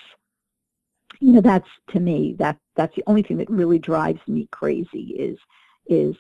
you 1.20 1.34
know, 1.34 1.42
that's 1.42 1.68
to 1.90 2.00
me, 2.00 2.36
that 2.40 2.58
that's 2.76 2.96
the 2.96 3.04
only 3.08 3.24
thing 3.24 3.38
that 3.38 3.50
really 3.50 3.80
drives 3.80 4.22
me 4.28 4.48
crazy 4.52 5.16
is, 5.18 5.38
is 5.88 6.16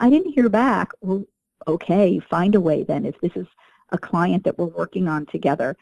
I 0.00 0.08
didn't 0.10 0.32
hear 0.32 0.48
back. 0.48 0.92
Well, 1.00 1.24
okay, 1.66 2.18
find 2.30 2.54
a 2.54 2.60
way 2.60 2.82
then. 2.82 3.04
If 3.04 3.20
this 3.20 3.32
is 3.36 3.46
a 3.90 3.98
client 3.98 4.44
that 4.44 4.58
we're 4.58 4.66
working 4.66 5.08
on 5.08 5.26
together, 5.26 5.76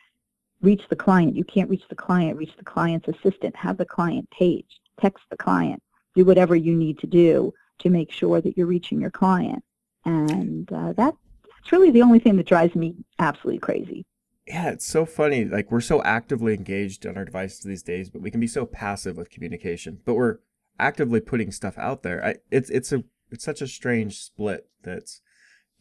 reach 0.62 0.82
the 0.88 0.96
client. 0.96 1.36
You 1.36 1.44
can't 1.44 1.70
reach 1.70 1.84
the 1.88 1.94
client, 1.94 2.36
reach 2.36 2.56
the 2.58 2.64
client's 2.64 3.08
assistant, 3.08 3.54
have 3.56 3.76
the 3.76 3.84
client 3.84 4.28
page, 4.30 4.80
text 5.00 5.24
the 5.30 5.36
client, 5.36 5.82
do 6.14 6.24
whatever 6.24 6.56
you 6.56 6.74
need 6.74 6.98
to 6.98 7.06
do 7.06 7.54
to 7.80 7.90
make 7.90 8.12
sure 8.12 8.40
that 8.40 8.56
you're 8.56 8.66
reaching 8.66 9.00
your 9.00 9.10
client. 9.10 9.62
And 10.04 10.70
uh, 10.72 10.92
that, 10.94 11.14
that's 11.44 11.72
really 11.72 11.90
the 11.90 12.02
only 12.02 12.18
thing 12.18 12.36
that 12.36 12.46
drives 12.46 12.74
me 12.74 12.94
absolutely 13.18 13.58
crazy. 13.58 14.06
Yeah, 14.46 14.70
it's 14.70 14.86
so 14.86 15.04
funny. 15.06 15.44
Like 15.44 15.70
we're 15.70 15.80
so 15.80 16.02
actively 16.02 16.54
engaged 16.54 17.06
on 17.06 17.16
our 17.16 17.24
devices 17.24 17.60
these 17.60 17.82
days, 17.82 18.10
but 18.10 18.22
we 18.22 18.30
can 18.30 18.40
be 18.40 18.46
so 18.46 18.66
passive 18.66 19.16
with 19.16 19.30
communication. 19.30 20.00
But 20.04 20.14
we're 20.14 20.38
actively 20.78 21.20
putting 21.20 21.52
stuff 21.52 21.78
out 21.78 22.02
there. 22.02 22.24
I, 22.24 22.36
it's 22.50 22.70
it's 22.70 22.92
a 22.92 23.04
it's 23.30 23.44
such 23.44 23.62
a 23.62 23.68
strange 23.68 24.18
split 24.18 24.68
that's 24.82 25.20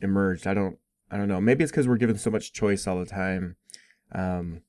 emerged. 0.02 0.46
I 0.46 0.54
don't 0.54 0.78
I 1.10 1.18
don't 1.18 1.28
know. 1.28 1.42
Maybe 1.42 1.64
it's 1.64 1.72
because 1.72 1.88
we're 1.88 1.98
given 1.98 2.18
so 2.18 2.30
much 2.30 2.54
choice 2.54 2.86
all 2.86 3.00
the 3.00 3.06
time. 3.06 3.56
Um, 4.14 4.62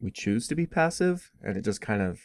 we 0.00 0.10
choose 0.10 0.48
to 0.48 0.54
be 0.54 0.66
passive, 0.66 1.30
and 1.42 1.56
it 1.56 1.64
just 1.64 1.80
kind 1.80 2.02
of 2.02 2.20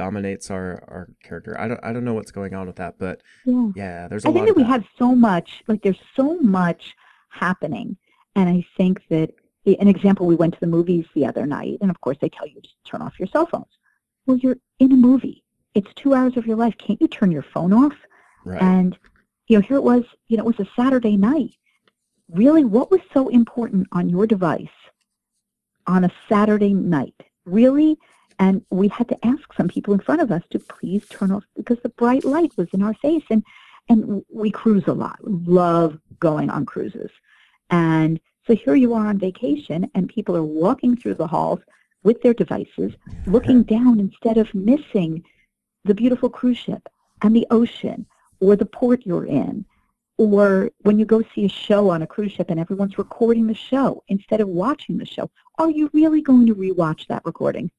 dominates 0.00 0.50
our 0.50 0.82
our 0.88 1.08
character. 1.22 1.60
I 1.60 1.68
don't 1.68 1.80
I 1.82 1.92
don't 1.92 2.06
know 2.06 2.14
what's 2.14 2.30
going 2.30 2.54
on 2.54 2.66
with 2.66 2.76
that, 2.76 2.94
but 2.98 3.20
yeah, 3.44 3.68
yeah 3.76 4.08
there's 4.08 4.24
a 4.24 4.28
I 4.28 4.30
lot. 4.30 4.36
I 4.40 4.44
think 4.44 4.56
that 4.56 4.62
we 4.62 4.66
have 4.66 4.84
so 4.98 5.14
much 5.14 5.62
like 5.68 5.82
there's 5.82 6.00
so 6.16 6.38
much 6.38 6.94
happening, 7.28 7.98
and 8.34 8.48
I 8.48 8.64
think 8.78 9.02
that 9.10 9.30
an 9.66 9.88
example 9.88 10.26
we 10.26 10.36
went 10.36 10.54
to 10.54 10.60
the 10.60 10.66
movies 10.66 11.04
the 11.14 11.26
other 11.26 11.44
night, 11.44 11.76
and 11.82 11.90
of 11.90 12.00
course 12.00 12.16
they 12.22 12.30
tell 12.30 12.46
you 12.46 12.62
to 12.62 12.68
turn 12.86 13.02
off 13.02 13.18
your 13.18 13.28
cell 13.28 13.44
phones. 13.44 13.74
Well, 14.24 14.38
you're 14.38 14.56
in 14.78 14.90
a 14.92 14.96
movie. 14.96 15.44
It's 15.74 15.92
two 15.96 16.14
hours 16.14 16.38
of 16.38 16.46
your 16.46 16.56
life. 16.56 16.74
Can't 16.78 17.00
you 17.02 17.08
turn 17.08 17.30
your 17.30 17.44
phone 17.54 17.74
off? 17.74 17.94
Right. 18.46 18.62
And 18.62 18.96
you 19.48 19.58
know, 19.58 19.62
here 19.62 19.76
it 19.76 19.82
was. 19.82 20.04
You 20.28 20.38
know, 20.38 20.48
it 20.48 20.56
was 20.56 20.66
a 20.66 20.70
Saturday 20.80 21.18
night. 21.18 21.56
Really, 22.30 22.64
what 22.64 22.90
was 22.90 23.00
so 23.12 23.28
important 23.28 23.86
on 23.92 24.08
your 24.08 24.26
device 24.26 24.78
on 25.86 26.04
a 26.04 26.10
Saturday 26.26 26.72
night? 26.72 27.20
Really, 27.44 27.98
and 28.40 28.64
we 28.70 28.88
had 28.88 29.06
to 29.10 29.26
ask 29.26 29.52
some 29.54 29.68
people 29.68 29.92
in 29.92 30.00
front 30.00 30.22
of 30.22 30.32
us 30.32 30.42
to 30.48 30.58
please 30.58 31.06
turn 31.10 31.30
off 31.30 31.44
because 31.56 31.78
the 31.82 31.90
bright 31.90 32.24
light 32.24 32.50
was 32.56 32.68
in 32.72 32.82
our 32.82 32.94
face. 32.94 33.22
And, 33.28 33.44
and 33.90 34.24
we 34.32 34.50
cruise 34.50 34.84
a 34.86 34.94
lot. 34.94 35.18
love 35.22 35.98
going 36.20 36.48
on 36.48 36.64
cruises. 36.64 37.10
And 37.68 38.18
so 38.46 38.54
here 38.54 38.74
you 38.74 38.94
are 38.94 39.06
on 39.06 39.18
vacation 39.18 39.90
and 39.94 40.08
people 40.08 40.34
are 40.38 40.42
walking 40.42 40.96
through 40.96 41.16
the 41.16 41.26
halls 41.26 41.60
with 42.02 42.22
their 42.22 42.32
devices, 42.32 42.94
looking 43.26 43.62
down 43.76 44.00
instead 44.00 44.38
of 44.38 44.52
missing 44.54 45.22
the 45.84 45.94
beautiful 45.94 46.30
cruise 46.30 46.56
ship 46.56 46.88
and 47.20 47.36
the 47.36 47.46
ocean 47.50 48.06
or 48.40 48.56
the 48.56 48.64
port 48.64 49.02
you're 49.04 49.26
in. 49.26 49.66
Or 50.16 50.70
when 50.80 50.98
you 50.98 51.04
go 51.04 51.22
see 51.34 51.44
a 51.44 51.48
show 51.50 51.90
on 51.90 52.00
a 52.00 52.06
cruise 52.06 52.32
ship 52.32 52.48
and 52.48 52.58
everyone's 52.58 52.96
recording 52.96 53.46
the 53.46 53.54
show 53.54 54.02
instead 54.08 54.40
of 54.40 54.48
watching 54.48 54.96
the 54.96 55.04
show, 55.04 55.30
are 55.58 55.70
you 55.70 55.90
really 55.92 56.22
going 56.22 56.46
to 56.46 56.54
rewatch 56.54 57.06
that 57.08 57.22
recording? 57.26 57.70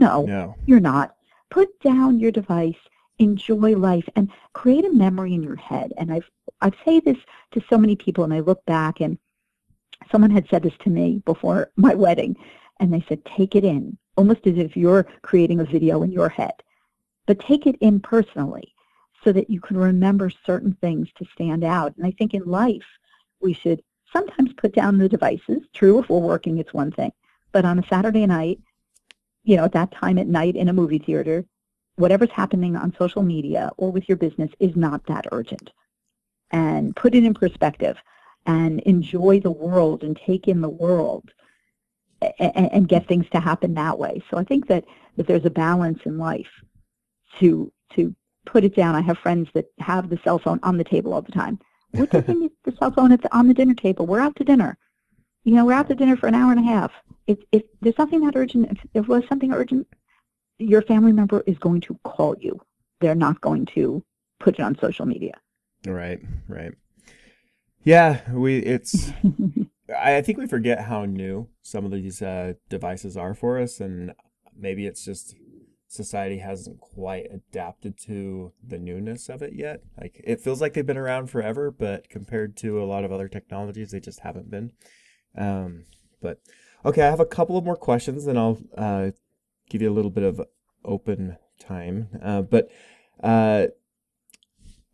No, 0.00 0.24
no, 0.24 0.56
you're 0.66 0.80
not. 0.80 1.14
Put 1.50 1.78
down 1.80 2.18
your 2.18 2.32
device, 2.32 2.78
enjoy 3.18 3.76
life, 3.76 4.08
and 4.16 4.30
create 4.54 4.84
a 4.84 4.92
memory 4.92 5.34
in 5.34 5.42
your 5.42 5.56
head. 5.56 5.92
And 5.98 6.12
I've 6.12 6.28
I've 6.62 6.74
say 6.84 7.00
this 7.00 7.18
to 7.52 7.62
so 7.68 7.78
many 7.78 7.94
people, 7.94 8.24
and 8.24 8.34
I 8.34 8.40
look 8.40 8.64
back, 8.64 9.00
and 9.00 9.18
someone 10.10 10.30
had 10.30 10.48
said 10.48 10.62
this 10.62 10.76
to 10.80 10.90
me 10.90 11.22
before 11.24 11.70
my 11.76 11.94
wedding, 11.94 12.36
and 12.80 12.92
they 12.92 13.04
said, 13.08 13.24
take 13.24 13.54
it 13.54 13.64
in, 13.64 13.96
almost 14.16 14.46
as 14.46 14.56
if 14.56 14.76
you're 14.76 15.06
creating 15.22 15.60
a 15.60 15.64
video 15.64 16.02
in 16.02 16.10
your 16.10 16.30
head, 16.30 16.54
but 17.26 17.38
take 17.38 17.66
it 17.66 17.76
in 17.80 18.00
personally, 18.00 18.74
so 19.22 19.32
that 19.32 19.50
you 19.50 19.60
can 19.60 19.76
remember 19.76 20.30
certain 20.46 20.72
things 20.80 21.08
to 21.16 21.26
stand 21.34 21.62
out. 21.62 21.94
And 21.96 22.06
I 22.06 22.10
think 22.12 22.32
in 22.32 22.44
life, 22.44 22.86
we 23.40 23.52
should 23.52 23.82
sometimes 24.12 24.52
put 24.54 24.74
down 24.74 24.96
the 24.96 25.08
devices. 25.08 25.62
True, 25.74 25.98
if 25.98 26.08
we're 26.08 26.18
working, 26.18 26.58
it's 26.58 26.72
one 26.72 26.90
thing. 26.90 27.12
But 27.52 27.64
on 27.64 27.78
a 27.78 27.86
Saturday 27.86 28.26
night, 28.26 28.60
you 29.44 29.56
know, 29.56 29.64
at 29.64 29.72
that 29.72 29.92
time 29.92 30.18
at 30.18 30.26
night 30.26 30.56
in 30.56 30.68
a 30.68 30.72
movie 30.72 30.98
theater, 30.98 31.44
whatever's 31.96 32.30
happening 32.30 32.76
on 32.76 32.94
social 32.98 33.22
media 33.22 33.70
or 33.76 33.90
with 33.90 34.08
your 34.08 34.16
business 34.16 34.50
is 34.58 34.74
not 34.76 35.04
that 35.06 35.26
urgent. 35.32 35.70
And 36.50 36.96
put 36.96 37.14
it 37.14 37.24
in 37.24 37.34
perspective 37.34 37.96
and 38.46 38.80
enjoy 38.80 39.40
the 39.40 39.50
world 39.50 40.02
and 40.02 40.16
take 40.16 40.48
in 40.48 40.60
the 40.60 40.68
world 40.68 41.30
and, 42.20 42.72
and 42.72 42.88
get 42.88 43.06
things 43.06 43.26
to 43.32 43.40
happen 43.40 43.74
that 43.74 43.98
way. 43.98 44.22
So 44.30 44.38
I 44.38 44.44
think 44.44 44.66
that, 44.68 44.84
that 45.16 45.26
there's 45.26 45.44
a 45.44 45.50
balance 45.50 46.00
in 46.04 46.18
life 46.18 46.50
to 47.38 47.72
to 47.94 48.14
put 48.46 48.64
it 48.64 48.74
down. 48.74 48.94
I 48.94 49.00
have 49.00 49.18
friends 49.18 49.48
that 49.54 49.66
have 49.78 50.08
the 50.08 50.18
cell 50.22 50.38
phone 50.38 50.60
on 50.62 50.76
the 50.76 50.84
table 50.84 51.12
all 51.12 51.22
the 51.22 51.32
time. 51.32 51.58
We're 51.92 52.06
taking 52.06 52.50
the 52.64 52.72
cell 52.78 52.92
phone 52.92 53.12
at 53.12 53.22
the, 53.22 53.36
on 53.36 53.48
the 53.48 53.54
dinner 53.54 53.74
table. 53.74 54.06
We're 54.06 54.20
out 54.20 54.36
to 54.36 54.44
dinner. 54.44 54.78
You 55.44 55.54
know, 55.54 55.64
we're 55.64 55.72
out 55.72 55.88
to 55.88 55.94
dinner 55.94 56.16
for 56.16 56.26
an 56.26 56.34
hour 56.34 56.50
and 56.52 56.60
a 56.60 56.70
half 56.70 56.92
if, 57.30 57.38
if 57.52 57.62
there's 57.80 57.96
something 57.96 58.20
that 58.22 58.36
urgent, 58.36 58.70
if 58.70 58.78
there 58.92 59.02
was 59.02 59.22
something 59.28 59.52
urgent, 59.52 59.86
your 60.58 60.82
family 60.82 61.12
member 61.12 61.42
is 61.46 61.56
going 61.58 61.80
to 61.82 61.98
call 62.04 62.36
you. 62.38 62.60
They're 63.00 63.14
not 63.14 63.40
going 63.40 63.66
to 63.74 64.02
put 64.40 64.58
it 64.58 64.62
on 64.62 64.76
social 64.78 65.06
media. 65.06 65.34
Right, 65.86 66.20
right. 66.48 66.72
Yeah, 67.84 68.20
we 68.32 68.58
it's 68.58 69.10
I 69.98 70.20
think 70.22 70.38
we 70.38 70.46
forget 70.46 70.82
how 70.82 71.04
new 71.04 71.48
some 71.62 71.84
of 71.84 71.92
these 71.92 72.20
uh, 72.20 72.54
devices 72.68 73.16
are 73.16 73.34
for 73.34 73.58
us 73.58 73.80
and 73.80 74.12
maybe 74.56 74.86
it's 74.86 75.04
just 75.04 75.34
society 75.86 76.38
hasn't 76.38 76.80
quite 76.80 77.26
adapted 77.32 77.98
to 77.98 78.52
the 78.62 78.78
newness 78.78 79.28
of 79.28 79.40
it 79.40 79.54
yet. 79.54 79.82
Like 79.98 80.20
it 80.22 80.40
feels 80.40 80.60
like 80.60 80.74
they've 80.74 80.86
been 80.86 80.98
around 80.98 81.28
forever, 81.28 81.70
but 81.70 82.08
compared 82.08 82.56
to 82.58 82.82
a 82.82 82.84
lot 82.84 83.04
of 83.04 83.12
other 83.12 83.28
technologies, 83.28 83.92
they 83.92 84.00
just 84.00 84.20
haven't 84.20 84.50
been. 84.50 84.72
Um, 85.36 85.84
but 86.20 86.40
Okay, 86.84 87.02
I 87.02 87.10
have 87.10 87.20
a 87.20 87.26
couple 87.26 87.58
of 87.58 87.64
more 87.64 87.76
questions, 87.76 88.26
and 88.26 88.38
I'll 88.38 88.58
uh, 88.76 89.10
give 89.68 89.82
you 89.82 89.90
a 89.90 89.92
little 89.92 90.10
bit 90.10 90.24
of 90.24 90.40
open 90.82 91.36
time. 91.58 92.08
Uh, 92.22 92.40
but 92.40 92.70
uh, 93.22 93.66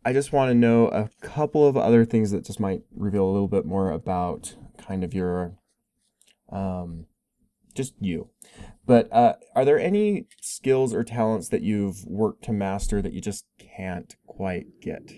I 0.03 0.11
just 0.11 0.33
want 0.33 0.49
to 0.49 0.55
know 0.55 0.89
a 0.89 1.09
couple 1.21 1.65
of 1.65 1.77
other 1.77 2.03
things 2.03 2.31
that 2.31 2.43
just 2.43 2.59
might 2.59 2.81
reveal 2.93 3.23
a 3.23 3.31
little 3.31 3.47
bit 3.47 3.65
more 3.65 3.89
about 3.89 4.55
kind 4.77 5.05
of 5.05 5.13
your, 5.13 5.53
um, 6.51 7.05
just 7.73 7.93
you. 8.01 8.29
But 8.85 9.11
uh, 9.13 9.35
are 9.55 9.63
there 9.63 9.79
any 9.79 10.27
skills 10.41 10.93
or 10.93 11.05
talents 11.05 11.47
that 11.49 11.61
you've 11.61 12.03
worked 12.05 12.43
to 12.45 12.51
master 12.51 13.01
that 13.01 13.13
you 13.13 13.21
just 13.21 13.45
can't 13.57 14.13
quite 14.25 14.81
get? 14.81 15.09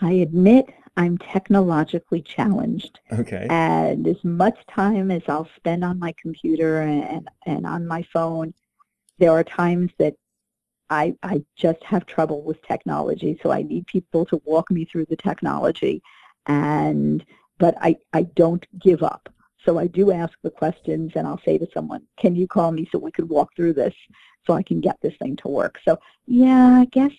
I 0.00 0.12
admit 0.12 0.66
I'm 0.96 1.18
technologically 1.18 2.22
challenged. 2.22 3.00
Okay. 3.12 3.46
And 3.50 4.06
as 4.06 4.22
much 4.22 4.58
time 4.68 5.10
as 5.10 5.22
I'll 5.28 5.48
spend 5.56 5.84
on 5.84 5.98
my 5.98 6.14
computer 6.20 6.82
and, 6.82 7.28
and 7.46 7.66
on 7.66 7.86
my 7.86 8.06
phone, 8.12 8.54
there 9.18 9.32
are 9.32 9.44
times 9.44 9.90
that 9.98 10.14
I, 10.90 11.14
I 11.22 11.44
just 11.56 11.82
have 11.84 12.06
trouble 12.06 12.42
with 12.42 12.62
technology. 12.62 13.38
So 13.42 13.50
I 13.50 13.62
need 13.62 13.86
people 13.86 14.24
to 14.26 14.40
walk 14.44 14.70
me 14.70 14.84
through 14.84 15.06
the 15.06 15.16
technology. 15.16 16.02
And 16.46 17.24
but 17.58 17.76
I, 17.80 17.96
I 18.12 18.22
don't 18.22 18.66
give 18.80 19.02
up. 19.02 19.28
So 19.64 19.78
I 19.78 19.86
do 19.86 20.12
ask 20.12 20.32
the 20.42 20.50
questions 20.50 21.12
and 21.14 21.26
I'll 21.26 21.40
say 21.44 21.56
to 21.58 21.66
someone, 21.72 22.02
can 22.18 22.36
you 22.36 22.46
call 22.46 22.70
me 22.70 22.88
so 22.90 22.98
we 22.98 23.12
could 23.12 23.28
walk 23.28 23.54
through 23.56 23.72
this 23.74 23.94
so 24.46 24.52
I 24.52 24.62
can 24.62 24.80
get 24.80 24.98
this 25.00 25.14
thing 25.18 25.36
to 25.36 25.48
work? 25.48 25.78
So 25.84 25.98
yeah, 26.26 26.80
I 26.80 26.84
guess 26.86 27.12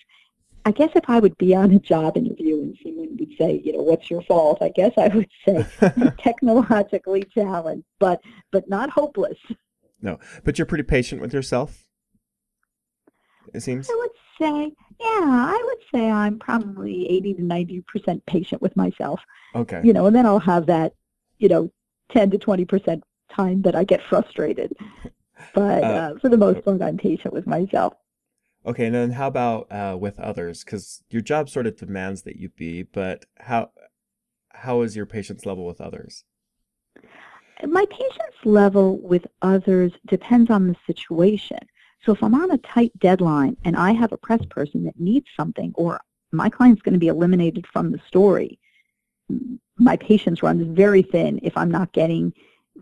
I 0.66 0.72
guess 0.72 0.90
if 0.96 1.04
I 1.08 1.20
would 1.20 1.38
be 1.38 1.56
on 1.56 1.72
a 1.72 1.80
job 1.80 2.18
interview 2.18 2.56
and 2.56 2.78
someone 2.82 3.16
would 3.20 3.38
say, 3.38 3.62
you 3.64 3.74
know, 3.74 3.84
what's 3.84 4.10
your 4.10 4.24
fault? 4.24 4.58
I 4.62 4.70
guess 4.70 4.94
I 4.98 5.08
would 5.10 5.30
say 5.48 5.64
technologically 6.20 7.24
challenged, 7.24 7.86
but 8.00 8.20
but 8.52 8.68
not 8.68 8.90
hopeless. 8.90 9.38
No, 10.02 10.20
but 10.44 10.58
you're 10.58 10.66
pretty 10.66 10.84
patient 10.84 11.22
with 11.22 11.34
yourself. 11.34 11.86
It 13.54 13.62
seems. 13.62 13.90
I 13.90 13.96
would 13.96 14.10
say, 14.42 14.74
yeah, 15.00 15.08
I 15.08 15.64
would 15.66 15.78
say 15.94 16.10
I'm 16.10 16.40
probably 16.40 17.10
80 17.10 17.36
to 17.36 17.42
90% 17.42 18.26
patient 18.26 18.62
with 18.62 18.76
myself. 18.76 19.22
Okay. 19.54 19.82
You 19.84 19.94
know, 19.94 20.08
and 20.08 20.16
then 20.16 20.26
I'll 20.26 20.40
have 20.40 20.66
that, 20.66 20.94
you 21.38 21.48
know, 21.48 21.72
10 22.12 22.32
to 22.32 22.38
20% 22.38 23.02
time 23.32 23.62
that 23.62 23.76
I 23.76 23.84
get 23.84 24.02
frustrated. 24.10 24.74
But 25.54 25.84
uh, 25.84 25.88
uh, 25.88 26.20
for 26.20 26.30
the 26.30 26.38
most 26.38 26.64
part, 26.64 26.82
I'm 26.82 26.98
patient 26.98 27.34
with 27.34 27.46
myself. 27.46 27.94
Okay, 28.66 28.88
and 28.88 28.96
then 28.96 29.12
how 29.12 29.28
about 29.28 29.72
uh, 29.72 29.96
with 30.00 30.20
others? 30.20 30.64
Because 30.64 31.04
your 31.10 31.22
job 31.22 31.50
sort 31.50 31.68
of 31.68 31.78
demands 31.78 32.24
that 32.24 32.38
you 32.38 32.50
be, 32.50 32.84
but 32.84 33.26
how 33.38 33.70
how 34.50 34.82
is 34.82 34.96
your 34.96 35.06
patience 35.06 35.46
level 35.46 35.66
with 35.66 35.80
others? 35.80 36.24
My 37.64 37.86
patience 37.90 38.36
level 38.44 38.98
with 38.98 39.26
others 39.42 39.92
depends 40.08 40.50
on 40.50 40.68
the 40.68 40.76
situation. 40.88 41.60
So 42.06 42.12
if 42.12 42.24
I'm 42.24 42.36
on 42.36 42.52
a 42.52 42.58
tight 42.60 42.92
deadline 43.00 43.58
and 43.66 43.76
I 43.76 43.92
have 43.94 44.12
a 44.12 44.18
press 44.18 44.44
person 44.50 44.84
that 44.86 45.00
needs 45.00 45.28
something, 45.38 45.72
or 45.76 46.02
my 46.32 46.50
client's 46.50 46.82
going 46.82 46.94
to 46.94 47.00
be 47.00 47.08
eliminated 47.08 47.66
from 47.72 47.92
the 47.92 48.00
story, 48.08 48.60
my 49.78 49.98
patience 49.98 50.44
runs 50.44 50.76
very 50.76 51.02
thin 51.02 51.40
if 51.44 51.56
I'm 51.56 51.72
not 51.72 51.94
getting 51.94 52.34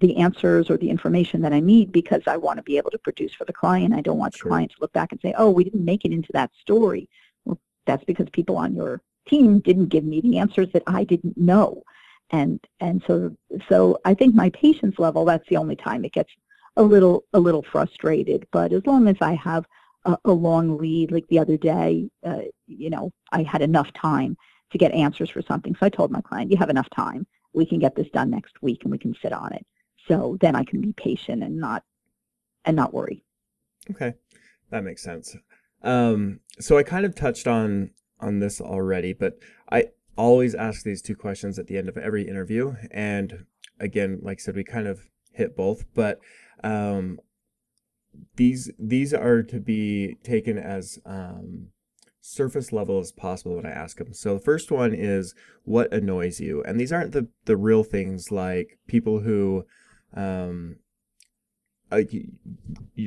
the 0.04 0.18
answers 0.18 0.70
or 0.70 0.76
the 0.76 0.90
information 0.90 1.42
that 1.42 1.54
I 1.54 1.62
need 1.62 1.94
because 1.94 2.24
I 2.28 2.36
want 2.36 2.58
to 2.58 2.64
be 2.64 2.78
able 2.78 2.92
to 2.92 2.98
produce 2.98 3.34
for 3.34 3.46
the 3.46 3.54
client. 3.54 3.94
I 3.94 4.02
don't 4.02 4.18
want 4.18 4.36
sure. 4.36 4.44
the 4.44 4.50
client 4.50 4.72
to 4.72 4.78
look 4.82 4.92
back 4.92 5.14
and 5.14 5.22
say, 5.22 5.34
oh, 5.38 5.50
we 5.50 5.64
didn't 5.64 5.86
make 5.86 6.04
it 6.04 6.12
into 6.12 6.30
that 6.34 6.52
story. 6.60 7.10
Well, 7.46 7.58
that's 7.86 8.04
because 8.04 8.28
people 8.34 8.58
on 8.58 8.76
your 8.76 9.02
team 9.30 9.60
didn't 9.60 9.88
give 9.88 10.04
me 10.04 10.20
the 10.20 10.40
answers 10.40 10.68
that 10.74 10.84
I 10.88 11.06
didn't 11.06 11.38
know. 11.38 11.84
And 12.32 12.60
and 12.82 13.02
so 13.08 13.34
so 13.70 13.98
I 14.04 14.14
think 14.14 14.36
my 14.36 14.50
patience 14.50 15.00
level, 15.00 15.24
that's 15.24 15.48
the 15.48 15.56
only 15.56 15.78
time 15.78 16.04
it 16.04 16.12
gets 16.12 16.32
a 16.76 16.84
little 16.84 17.24
a 17.32 17.40
little 17.40 17.64
frustrated. 17.64 18.46
But 18.52 18.74
as 18.74 18.86
long 18.86 19.08
as 19.08 19.16
I 19.22 19.36
have 19.36 19.64
a, 20.04 20.18
a 20.26 20.32
long 20.34 20.78
lead, 20.78 21.14
like 21.14 21.28
the 21.30 21.40
other 21.40 21.56
day, 21.56 22.10
uh, 22.26 22.42
you 22.68 22.90
know, 22.90 23.14
I 23.32 23.44
had 23.44 23.62
enough 23.62 23.94
time 23.94 24.36
to 24.72 24.78
get 24.78 24.92
answers 24.92 25.30
for 25.30 25.42
something. 25.42 25.74
So 25.76 25.86
I 25.86 25.90
told 25.90 26.12
my 26.12 26.20
client, 26.20 26.52
you 26.52 26.58
have 26.58 26.70
enough 26.70 26.90
time. 26.90 27.26
We 27.54 27.66
can 27.66 27.80
get 27.80 27.96
this 27.96 28.10
done 28.10 28.32
next 28.32 28.62
week 28.62 28.80
and 28.84 28.92
we 28.92 28.98
can 28.98 29.16
sit 29.22 29.32
on 29.32 29.54
it. 29.54 29.66
So 30.08 30.38
then 30.42 30.56
I 30.56 30.64
can 30.64 30.82
be 30.82 30.94
patient 30.94 31.44
and 31.44 31.58
not 31.58 31.84
and 32.66 32.76
not 32.76 32.94
worry. 32.94 33.24
Okay, 33.92 34.14
that 34.70 34.84
makes 34.84 35.04
sense. 35.04 35.36
Um, 35.82 36.40
so 36.60 36.78
I 36.78 36.84
kind 36.84 37.06
of 37.06 37.16
touched 37.16 37.48
on 37.48 37.92
on 38.20 38.40
this 38.40 38.62
already, 38.62 39.14
but 39.14 39.38
I 39.72 39.86
always 40.18 40.56
ask 40.56 40.84
these 40.84 41.02
two 41.02 41.16
questions 41.16 41.60
at 41.60 41.68
the 41.68 41.78
end 41.78 41.90
of 41.90 41.98
every 41.98 42.28
interview. 42.28 42.76
And 42.92 43.46
again, 43.80 44.20
like 44.22 44.40
I 44.40 44.42
said, 44.42 44.56
we 44.56 44.64
kind 44.64 44.88
of 44.88 45.02
hit 45.34 45.58
both, 45.58 45.86
but 45.94 46.20
um, 46.64 47.20
these 48.36 48.72
these 48.80 49.14
are 49.14 49.44
to 49.44 49.60
be 49.60 50.16
taken 50.24 50.58
as 50.58 51.00
um, 51.06 51.68
surface 52.22 52.72
level 52.72 53.00
as 53.00 53.12
possible 53.12 53.56
when 53.56 53.66
I 53.66 53.72
ask 53.72 53.98
them. 53.98 54.14
So 54.14 54.36
the 54.36 54.40
first 54.40 54.72
one 54.72 54.94
is 54.94 55.36
what 55.64 55.94
annoys 55.94 56.40
you, 56.40 56.64
and 56.64 56.80
these 56.80 56.94
aren't 56.94 57.12
the 57.12 57.28
the 57.46 57.58
real 57.58 57.84
things 57.84 58.32
like 58.32 58.80
people 58.88 59.20
who 59.20 59.66
um, 60.14 60.78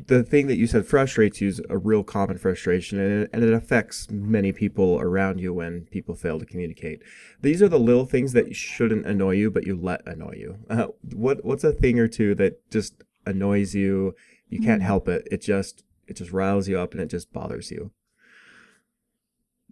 the 0.06 0.24
thing 0.28 0.46
that 0.46 0.56
you 0.56 0.66
said 0.66 0.86
frustrates 0.86 1.40
you 1.40 1.48
is 1.48 1.60
a 1.68 1.78
real 1.78 2.04
common 2.04 2.38
frustration 2.38 3.00
and 3.00 3.22
it, 3.22 3.30
and 3.32 3.42
it 3.42 3.52
affects 3.52 4.08
many 4.10 4.52
people 4.52 5.00
around 5.00 5.40
you 5.40 5.52
when 5.52 5.82
people 5.90 6.14
fail 6.14 6.38
to 6.38 6.46
communicate. 6.46 7.02
These 7.40 7.62
are 7.62 7.68
the 7.68 7.78
little 7.78 8.06
things 8.06 8.32
that 8.32 8.54
shouldn't 8.54 9.06
annoy 9.06 9.32
you 9.32 9.50
but 9.50 9.66
you 9.66 9.76
let 9.76 10.06
annoy 10.06 10.34
you. 10.36 10.58
Uh, 10.70 10.88
what 11.14 11.44
what's 11.44 11.64
a 11.64 11.72
thing 11.72 11.98
or 11.98 12.08
two 12.08 12.34
that 12.36 12.70
just 12.70 13.02
annoys 13.24 13.74
you? 13.74 14.14
You 14.48 14.60
can't 14.60 14.82
mm. 14.82 14.86
help 14.86 15.08
it. 15.08 15.26
It 15.30 15.42
just 15.42 15.84
it 16.06 16.16
just 16.16 16.32
riles 16.32 16.68
you 16.68 16.78
up 16.78 16.92
and 16.92 17.00
it 17.00 17.10
just 17.10 17.32
bothers 17.32 17.70
you. 17.70 17.90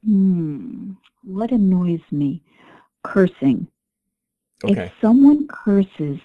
Hmm. 0.04 0.92
What 1.22 1.52
annoys 1.52 2.00
me? 2.10 2.42
Cursing. 3.04 3.68
Okay. 4.64 4.86
if 4.86 4.92
someone 5.00 5.46
curses 5.46 6.18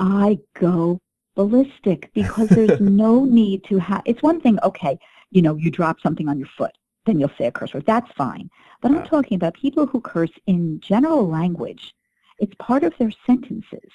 I 0.00 0.38
go 0.58 0.98
ballistic 1.36 2.10
because 2.14 2.48
there's 2.48 2.80
no 2.80 3.24
need 3.24 3.62
to 3.64 3.78
have, 3.78 4.02
it's 4.04 4.22
one 4.22 4.40
thing, 4.40 4.58
okay, 4.64 4.98
you 5.30 5.42
know, 5.42 5.54
you 5.54 5.70
drop 5.70 6.00
something 6.00 6.28
on 6.28 6.38
your 6.38 6.48
foot, 6.58 6.72
then 7.06 7.20
you'll 7.20 7.30
say 7.38 7.46
a 7.46 7.52
curse 7.52 7.72
word. 7.72 7.86
That's 7.86 8.10
fine. 8.12 8.50
But 8.80 8.92
I'm 8.92 9.04
talking 9.04 9.36
about 9.36 9.54
people 9.54 9.86
who 9.86 10.00
curse 10.00 10.32
in 10.46 10.80
general 10.80 11.28
language. 11.28 11.94
It's 12.38 12.54
part 12.58 12.82
of 12.82 12.96
their 12.98 13.12
sentences. 13.26 13.90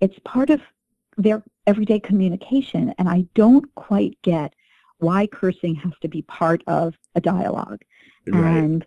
It's 0.00 0.18
part 0.24 0.48
of 0.48 0.60
their 1.16 1.42
everyday 1.66 2.00
communication. 2.00 2.94
And 2.98 3.08
I 3.08 3.26
don't 3.34 3.72
quite 3.74 4.16
get 4.22 4.54
why 4.98 5.26
cursing 5.26 5.74
has 5.76 5.92
to 6.00 6.08
be 6.08 6.22
part 6.22 6.62
of 6.66 6.94
a 7.14 7.20
dialogue. 7.20 7.82
Right. 8.26 8.56
And 8.56 8.86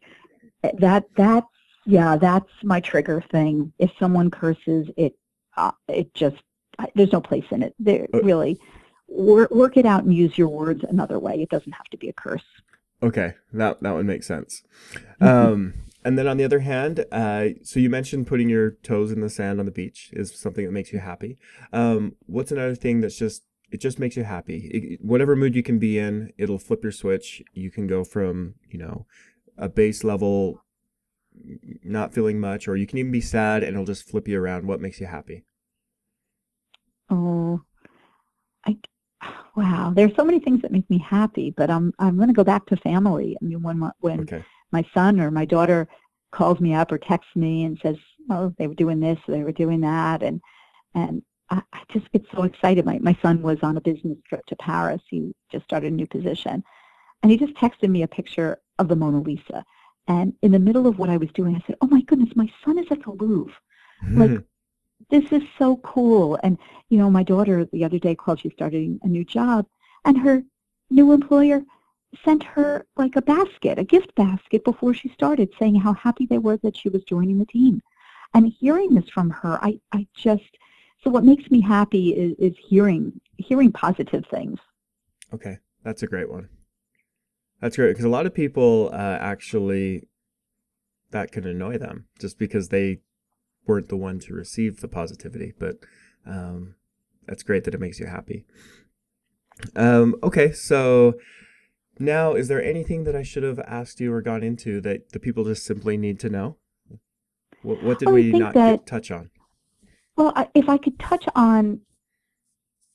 eh, 0.64 0.72
that, 0.80 1.06
that, 1.18 1.44
yeah, 1.86 2.16
that's 2.16 2.50
my 2.64 2.80
trigger 2.80 3.22
thing. 3.30 3.74
If 3.78 3.92
someone 4.00 4.32
curses, 4.32 4.88
it 4.98 5.16
uh, 5.58 5.72
it 5.88 6.14
just 6.14 6.38
there's 6.96 7.12
no 7.12 7.22
place 7.22 7.46
in 7.52 7.64
it. 7.64 7.74
There 7.80 8.08
uh, 8.14 8.22
really 8.22 8.60
work, 9.08 9.52
work 9.52 9.78
it 9.78 9.86
out 9.86 10.04
and 10.04 10.14
use 10.14 10.38
your 10.38 10.50
words 10.50 10.84
another 10.84 11.20
way. 11.20 11.42
It 11.42 11.50
doesn't 11.50 11.72
have 11.72 11.88
to 11.88 11.98
be 11.98 12.10
a 12.10 12.14
curse. 12.14 12.44
Okay, 13.04 13.34
that 13.54 13.82
that 13.82 13.94
would 13.94 14.06
make 14.06 14.24
sense. 14.24 14.64
Mm-hmm. 15.22 15.26
Um, 15.26 15.74
and 16.04 16.18
then 16.18 16.28
on 16.28 16.38
the 16.38 16.44
other 16.44 16.60
hand, 16.60 17.04
uh, 17.12 17.48
so 17.64 17.80
you 17.80 17.90
mentioned 17.90 18.28
putting 18.28 18.48
your 18.48 18.72
toes 18.84 19.12
in 19.12 19.22
the 19.22 19.30
sand 19.30 19.60
on 19.60 19.66
the 19.66 19.72
beach 19.72 20.12
is 20.14 20.38
something 20.40 20.66
that 20.66 20.72
makes 20.72 20.94
you 20.94 21.00
happy. 21.00 21.38
Um, 21.74 22.16
what's 22.28 22.52
another 22.52 22.76
thing 22.76 23.02
that's 23.02 23.18
just 23.18 23.44
it 23.72 23.82
just 23.82 24.00
makes 24.00 24.16
you 24.16 24.24
happy? 24.24 24.70
It, 24.72 25.04
whatever 25.04 25.36
mood 25.36 25.56
you 25.56 25.64
can 25.64 25.80
be 25.80 25.98
in, 25.98 26.32
it'll 26.38 26.60
flip 26.60 26.84
your 26.84 26.92
switch. 26.92 27.44
You 27.54 27.72
can 27.72 27.88
go 27.88 28.04
from 28.04 28.56
you 28.70 28.80
know 28.80 29.06
a 29.58 29.70
base 29.70 30.04
level 30.04 30.62
not 31.84 32.14
feeling 32.14 32.40
much, 32.40 32.68
or 32.68 32.76
you 32.76 32.88
can 32.88 32.98
even 32.98 33.12
be 33.12 33.22
sad 33.22 33.64
and 33.64 33.74
it'll 33.74 33.86
just 33.86 34.08
flip 34.08 34.28
you 34.28 34.40
around. 34.40 34.68
What 34.68 34.82
makes 34.82 35.00
you 35.00 35.08
happy? 35.08 35.46
Oh, 37.10 37.62
I, 38.66 38.78
wow. 39.56 39.94
There's 39.96 40.16
so 40.16 40.26
many 40.26 40.40
things 40.40 40.62
that 40.62 40.72
make 40.72 40.90
me 40.90 40.98
happy, 40.98 41.52
but 41.52 41.70
I'm 41.70 41.94
I'm 42.00 42.18
going 42.18 42.30
to 42.30 42.34
go 42.34 42.44
back 42.44 42.66
to 42.68 42.78
family. 42.78 43.38
I 43.42 43.46
mean, 43.46 43.62
when 43.62 43.80
my, 43.80 43.92
when 44.00 44.22
okay. 44.22 44.44
my 44.72 44.86
son 44.94 45.20
or 45.20 45.32
my 45.32 45.46
daughter 45.46 45.88
calls 46.32 46.60
me 46.60 46.74
up 46.74 46.92
or 46.92 46.98
texts 46.98 47.36
me 47.36 47.64
and 47.64 47.80
says, 47.82 47.98
"Oh, 48.30 48.54
they 48.58 48.68
were 48.68 48.76
doing 48.76 49.00
this, 49.00 49.20
they 49.28 49.44
were 49.44 49.52
doing 49.52 49.82
that," 49.82 50.24
and 50.24 50.42
and 50.94 51.22
I, 51.50 51.62
I 51.74 51.82
just 51.92 52.12
get 52.12 52.26
so 52.34 52.44
excited. 52.44 52.86
My 52.86 53.00
my 53.00 53.18
son 53.22 53.42
was 53.42 53.58
on 53.62 53.78
a 53.78 53.82
business 53.82 54.18
trip 54.28 54.46
to 54.48 54.56
Paris. 54.56 55.02
He 55.10 55.34
just 55.52 55.66
started 55.66 55.92
a 55.92 55.96
new 55.96 56.08
position, 56.08 56.64
and 57.22 57.32
he 57.32 57.38
just 57.38 57.54
texted 57.56 57.90
me 57.90 58.04
a 58.04 58.08
picture 58.08 58.60
of 58.80 58.88
the 58.88 58.96
Mona 58.96 59.22
Lisa. 59.22 59.64
And 60.08 60.34
in 60.42 60.52
the 60.52 60.60
middle 60.60 60.88
of 60.88 61.00
what 61.00 61.10
I 61.10 61.18
was 61.18 61.30
doing, 61.34 61.56
I 61.56 61.64
said, 61.66 61.78
"Oh 61.82 61.88
my 61.88 62.02
goodness, 62.02 62.36
my 62.36 62.52
son 62.64 62.78
is 62.78 62.86
at 62.92 63.04
the 63.04 63.12
Louvre. 63.12 63.54
Hmm. 64.02 64.22
Like 64.22 64.44
this 65.10 65.32
is 65.32 65.44
so 65.58 65.78
cool. 65.78 66.40
And, 66.44 66.58
you 66.90 66.98
know, 66.98 67.10
my 67.10 67.24
daughter 67.24 67.66
the 67.66 67.84
other 67.84 68.00
day 68.00 68.16
called, 68.16 68.40
she's 68.40 68.54
starting 68.54 69.00
a 69.04 69.08
new 69.08 69.24
job, 69.24 69.66
and 70.04 70.18
her 70.18 70.44
new 70.90 71.12
employer 71.12 71.64
sent 72.24 72.44
her 72.44 72.86
like 72.96 73.16
a 73.16 73.22
basket, 73.22 73.78
a 73.78 73.84
gift 73.84 74.14
basket 74.16 74.64
before 74.64 74.94
she 74.94 75.10
started 75.10 75.50
saying 75.60 75.76
how 75.76 75.94
happy 75.94 76.26
they 76.26 76.38
were 76.38 76.58
that 76.58 76.78
she 76.78 76.90
was 76.90 77.04
joining 77.04 77.40
the 77.40 77.46
team. 77.46 77.82
And 78.34 78.54
hearing 78.60 78.94
this 78.94 79.10
from 79.10 79.30
her, 79.30 79.60
I, 79.62 79.80
I 79.92 80.08
just, 80.16 80.58
so 81.04 81.10
what 81.10 81.24
makes 81.24 81.50
me 81.52 81.62
happy 81.62 82.10
is, 82.10 82.36
is 82.38 82.58
hearing, 82.58 83.20
hearing 83.38 83.72
positive 83.72 84.26
things. 84.32 84.60
Okay, 85.34 85.58
that's 85.84 86.04
a 86.04 86.08
great 86.08 86.30
one. 86.30 86.48
That's 87.66 87.78
great 87.78 87.94
because 87.94 88.06
a 88.06 88.10
lot 88.10 88.28
of 88.28 88.34
people 88.36 88.92
uh, 88.94 89.18
actually 89.20 90.08
that 91.10 91.32
can 91.32 91.48
annoy 91.48 91.80
them 91.80 92.06
just 92.20 92.38
because 92.38 92.70
they 92.70 93.00
weren't 93.66 93.90
the 93.90 93.98
one 93.98 94.20
to 94.20 94.36
receive 94.36 94.82
the 94.82 94.88
positivity, 94.88 95.52
but 95.58 95.78
um, 96.28 96.76
that's 97.26 97.42
great 97.42 97.64
that 97.64 97.74
it 97.74 97.80
makes 97.80 98.00
you 98.00 98.06
happy. 98.06 98.46
Um, 99.76 100.16
okay, 100.22 100.52
so 100.52 101.16
now 101.98 102.36
is 102.36 102.50
there 102.50 102.64
anything 102.64 103.04
that 103.06 103.16
I 103.16 103.24
should 103.24 103.42
have 103.42 103.58
asked 103.62 104.00
you 104.00 104.14
or 104.14 104.22
gone 104.22 104.44
into 104.44 104.80
that 104.82 105.10
the 105.14 105.20
people 105.20 105.44
just 105.44 105.66
simply 105.66 105.98
need 105.98 106.20
to 106.20 106.30
know? 106.30 106.58
What, 107.64 107.82
what 107.82 107.98
did 107.98 108.10
oh, 108.10 108.14
we 108.14 108.32
not 108.32 108.54
that, 108.54 108.72
get, 108.72 108.86
touch 108.86 109.10
on? 109.10 109.32
Well, 110.16 110.52
if 110.54 110.70
I 110.70 110.78
could 110.78 111.00
touch 111.00 111.26
on 111.34 111.82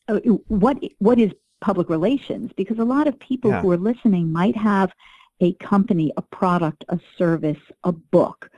uh, 0.06 0.20
what 0.46 0.78
what 0.98 1.18
is 1.18 1.32
public 1.60 1.88
relations, 1.88 2.50
because 2.56 2.78
a 2.78 2.84
lot 2.84 3.06
of 3.06 3.18
people 3.18 3.50
yeah. 3.50 3.60
who 3.60 3.70
are 3.70 3.76
listening 3.76 4.32
might 4.32 4.56
have 4.56 4.92
a 5.40 5.52
company, 5.54 6.12
a 6.16 6.22
product, 6.22 6.84
a 6.88 6.98
service, 7.16 7.58
a 7.84 7.92
book, 7.92 8.50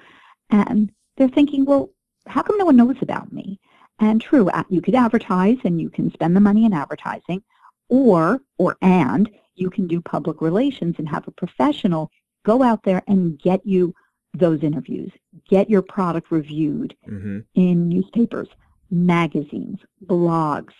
and 0.50 0.92
they're 1.16 1.28
thinking, 1.28 1.64
well, 1.64 1.90
how 2.26 2.42
come 2.42 2.58
no 2.58 2.64
one 2.64 2.76
knows 2.76 2.96
about 3.00 3.32
me? 3.32 3.58
And 3.98 4.20
true, 4.20 4.50
you 4.68 4.80
could 4.80 4.94
advertise 4.94 5.58
and 5.64 5.80
you 5.80 5.90
can 5.90 6.12
spend 6.12 6.34
the 6.34 6.40
money 6.40 6.64
in 6.64 6.72
advertising, 6.72 7.42
or, 7.88 8.40
or 8.58 8.76
and, 8.82 9.30
you 9.54 9.70
can 9.70 9.86
do 9.86 10.00
public 10.00 10.40
relations 10.40 10.96
and 10.98 11.08
have 11.08 11.28
a 11.28 11.32
professional 11.32 12.10
go 12.44 12.62
out 12.62 12.82
there 12.84 13.02
and 13.06 13.38
get 13.38 13.64
you 13.64 13.94
those 14.34 14.62
interviews, 14.62 15.12
get 15.48 15.68
your 15.68 15.82
product 15.82 16.30
reviewed 16.30 16.96
mm-hmm. 17.06 17.40
in 17.54 17.88
newspapers, 17.88 18.48
magazines, 18.90 19.78
blogs, 20.06 20.72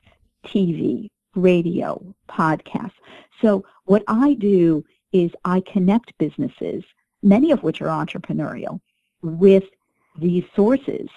TV, 0.46 1.08
radio, 1.35 2.14
podcasts. 2.29 2.92
So 3.40 3.64
what 3.85 4.03
I 4.09 4.35
do 4.35 4.85
is 5.12 5.31
I 5.45 5.61
connect 5.61 6.16
businesses, 6.18 6.85
many 7.23 7.51
of 7.51 7.62
which 7.62 7.81
are 7.83 7.87
entrepreneurial, 7.87 8.81
with 9.23 9.64
these 10.18 10.45
sources 10.55 11.09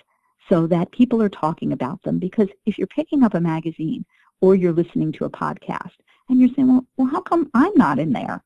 so 0.49 0.67
that 0.67 0.91
people 0.91 1.21
are 1.21 1.30
talking 1.30 1.71
about 1.71 2.01
them. 2.04 2.19
Because 2.19 2.49
if 2.65 2.78
you're 2.78 2.88
picking 2.88 3.23
up 3.23 3.34
a 3.34 3.41
magazine 3.41 4.06
or 4.41 4.56
you're 4.56 4.73
listening 4.73 5.12
to 5.13 5.25
a 5.25 5.30
podcast 5.30 5.93
and 6.30 6.39
you're 6.39 6.49
saying, 6.56 6.67
well, 6.67 6.86
well 6.97 7.08
how 7.08 7.21
come 7.21 7.49
I'm 7.54 7.73
not 7.75 7.99
in 7.99 8.13
there? 8.13 8.43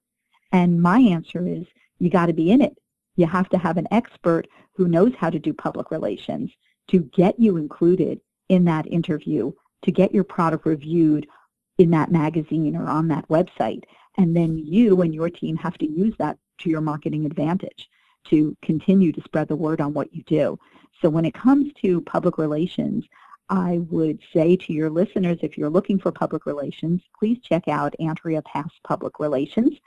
And 0.52 0.82
my 0.82 1.00
answer 1.00 1.48
is, 1.48 1.66
you 2.00 2.10
got 2.10 2.28
to 2.28 2.34
be 2.34 2.52
in 2.52 2.62
it. 2.62 2.78
You 3.16 3.26
have 3.26 3.50
to 3.50 3.58
have 3.58 3.78
an 3.78 3.88
expert 3.92 4.48
who 4.74 4.88
knows 4.88 5.12
how 5.18 5.30
to 5.30 5.40
do 5.40 5.54
public 5.54 5.92
relations 5.92 6.52
to 6.88 7.00
get 7.00 7.40
you 7.40 7.58
included 7.58 8.22
in 8.48 8.66
that 8.66 8.88
interview, 8.88 9.52
to 9.84 9.92
get 9.92 10.14
your 10.14 10.24
product 10.24 10.66
reviewed 10.66 11.28
in 11.80 11.90
that 11.92 12.12
magazine 12.12 12.76
or 12.76 12.88
on 12.88 13.08
that 13.08 13.28
website. 13.30 13.86
And 14.18 14.36
then 14.36 14.60
you 14.60 15.02
and 15.02 15.16
your 15.16 15.30
team 15.30 15.56
have 15.58 15.78
to 15.80 15.90
use 15.90 16.14
that 16.20 16.38
to 16.60 16.70
your 16.70 16.82
marketing 16.82 17.26
advantage 17.26 17.90
to 18.26 18.56
continue 18.62 19.12
to 19.14 19.24
spread 19.24 19.48
the 19.48 19.56
word 19.56 19.82
on 19.82 19.94
what 19.94 20.14
you 20.14 20.22
do. 20.24 20.60
So 21.02 21.10
when 21.10 21.26
it 21.26 21.34
comes 21.34 21.72
to 21.82 22.02
public 22.02 22.38
relations, 22.38 23.06
I 23.50 23.80
would 23.90 24.20
say 24.34 24.58
to 24.58 24.74
your 24.74 24.90
listeners, 24.90 25.38
if 25.42 25.58
you're 25.58 25.70
looking 25.70 25.98
for 25.98 26.12
public 26.12 26.46
relations, 26.46 27.02
please 27.18 27.40
check 27.42 27.70
out 27.70 27.96
Andrea 28.00 28.44
Pass 28.44 28.70
Public 28.84 29.20
Relations. 29.20 29.78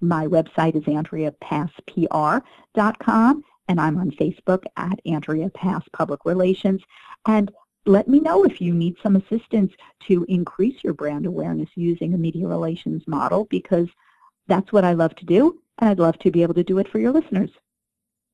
My 0.00 0.26
website 0.26 0.76
is 0.76 0.84
andreapasspr.com, 0.84 3.44
and 3.68 3.80
I'm 3.80 3.98
on 3.98 4.10
Facebook 4.12 4.62
at 4.76 5.00
Andrea 5.06 5.48
Pass 5.50 5.82
Public 5.92 6.24
Relations. 6.24 6.82
And 7.26 7.50
let 7.88 8.06
me 8.06 8.20
know 8.20 8.44
if 8.44 8.60
you 8.60 8.74
need 8.74 8.96
some 9.02 9.16
assistance 9.16 9.72
to 10.06 10.24
increase 10.28 10.84
your 10.84 10.92
brand 10.92 11.26
awareness 11.26 11.68
using 11.74 12.14
a 12.14 12.18
media 12.18 12.46
relations 12.46 13.02
model, 13.06 13.46
because 13.46 13.88
that's 14.46 14.72
what 14.72 14.84
I 14.84 14.92
love 14.92 15.14
to 15.16 15.24
do, 15.24 15.60
and 15.78 15.88
I'd 15.88 15.98
love 15.98 16.18
to 16.20 16.30
be 16.30 16.42
able 16.42 16.54
to 16.54 16.64
do 16.64 16.78
it 16.78 16.88
for 16.88 16.98
your 16.98 17.12
listeners. 17.12 17.50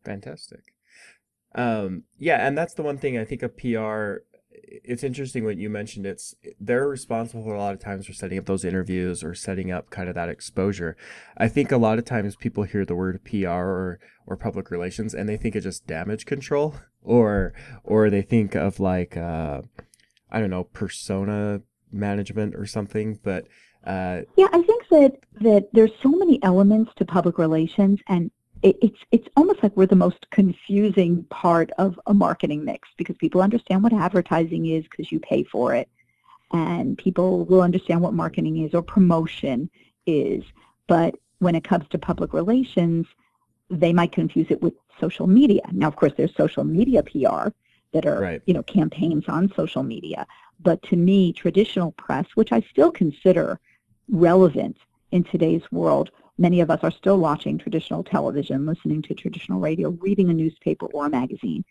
Fantastic. 0.05 0.75
Um, 1.55 2.03
yeah, 2.19 2.47
and 2.47 2.59
that's 2.59 2.75
the 2.75 2.83
one 2.83 2.99
thing 2.99 3.17
I 3.17 3.25
think 3.25 3.43
a 3.43 3.49
PR 3.49 4.25
it's 4.55 5.03
interesting 5.03 5.45
what 5.45 5.57
you 5.57 5.69
mentioned. 5.69 6.07
It's 6.07 6.35
they're 6.61 6.89
responsible 6.89 7.53
a 7.53 7.57
lot 7.57 7.75
of 7.75 7.81
times 7.81 8.07
for 8.07 8.13
setting 8.13 8.39
up 8.39 8.47
those 8.47 8.65
interviews 8.65 9.23
or 9.23 9.35
setting 9.35 9.71
up 9.71 9.91
kind 9.91 10.09
of 10.09 10.15
that 10.15 10.29
exposure. 10.29 10.97
I 11.37 11.49
think 11.49 11.73
a 11.73 11.77
lot 11.77 11.99
of 11.99 12.05
times 12.05 12.37
people 12.37 12.65
hear 12.65 12.85
the 12.85 12.95
word 12.95 13.21
PR 13.25 13.49
or 13.49 13.99
or 14.27 14.37
public 14.37 14.71
relations 14.71 15.15
and 15.15 15.29
they 15.29 15.37
think 15.37 15.55
of 15.55 15.63
just 15.63 15.87
damage 15.87 16.27
control 16.27 16.77
or 17.03 17.53
or 17.83 18.11
they 18.11 18.23
think 18.23 18.55
of 18.55 18.81
like 18.81 19.17
uh, 19.17 19.63
I 20.31 20.41
don't 20.41 20.51
know 20.51 20.65
persona 20.65 21.63
management 21.93 22.55
or 22.55 22.67
something. 22.67 23.19
But 23.23 23.47
uh, 23.85 24.23
yeah, 24.37 24.49
I 24.53 24.63
think 24.63 24.89
that 24.91 25.13
that 25.41 25.69
there's 25.73 25.93
so 26.03 26.11
many 26.11 26.43
elements 26.43 26.93
to 26.97 27.05
public 27.05 27.39
relations 27.39 28.01
and 28.09 28.31
it, 28.65 28.79
it's 28.81 28.99
it's 29.13 29.29
almost 29.37 29.63
like 29.63 29.77
we're 29.77 29.87
the 29.87 29.95
most 29.95 30.29
confusing 30.31 31.23
part 31.25 31.71
of 31.79 32.01
a 32.07 32.15
marketing 32.15 32.65
mix 32.65 32.89
because 32.97 33.17
people 33.19 33.43
understand 33.43 33.83
what 33.83 33.93
advertising 33.93 34.67
is 34.67 34.85
because 34.85 35.13
you 35.13 35.21
pay 35.21 35.45
for 35.45 35.75
it, 35.75 35.89
and 36.51 36.97
people 36.97 37.45
will 37.45 37.61
understand 37.61 38.01
what 38.01 38.15
marketing 38.15 38.65
is 38.65 38.75
or 38.75 38.83
promotion 38.83 39.71
is. 40.07 40.43
But 40.89 41.15
when 41.41 41.55
it 41.55 41.63
comes 41.63 41.87
to 41.91 41.99
public 41.99 42.33
relations, 42.33 43.07
they 43.69 43.93
might 43.93 44.13
confuse 44.13 44.47
it 44.49 44.63
with 44.63 44.73
social 44.99 45.27
media. 45.27 45.63
Now, 45.71 45.89
of 45.89 45.97
course, 45.97 46.13
there's 46.17 46.35
social 46.35 46.65
media 46.65 47.03
PR 47.03 47.51
that 47.93 48.07
are 48.07 48.21
right. 48.21 48.43
you 48.47 48.55
know 48.55 48.63
campaigns 48.63 49.25
on 49.29 49.53
social 49.55 49.83
media. 49.83 50.27
But 50.59 50.83
to 50.85 50.97
me, 50.97 51.35
traditional 51.35 51.93
press, 51.93 52.27
which 52.35 52.51
I 52.51 52.63
still 52.71 52.91
consider 52.91 53.61
relevant 54.09 54.79
in 55.11 55.23
today's 55.25 55.63
world, 55.71 56.11
Many 56.37 56.61
of 56.61 56.71
us 56.71 56.81
are 56.83 56.91
still 56.91 57.19
watching 57.19 57.59
traditional 57.59 58.03
television, 58.03 58.67
listening 58.67 59.03
to 59.03 59.15
traditional 59.15 59.61
radio, 59.61 59.91
reading 59.91 60.31
a 60.31 60.35
newspaper 60.35 60.87
or 60.87 61.07
a 61.07 61.11
magazine. 61.11 61.65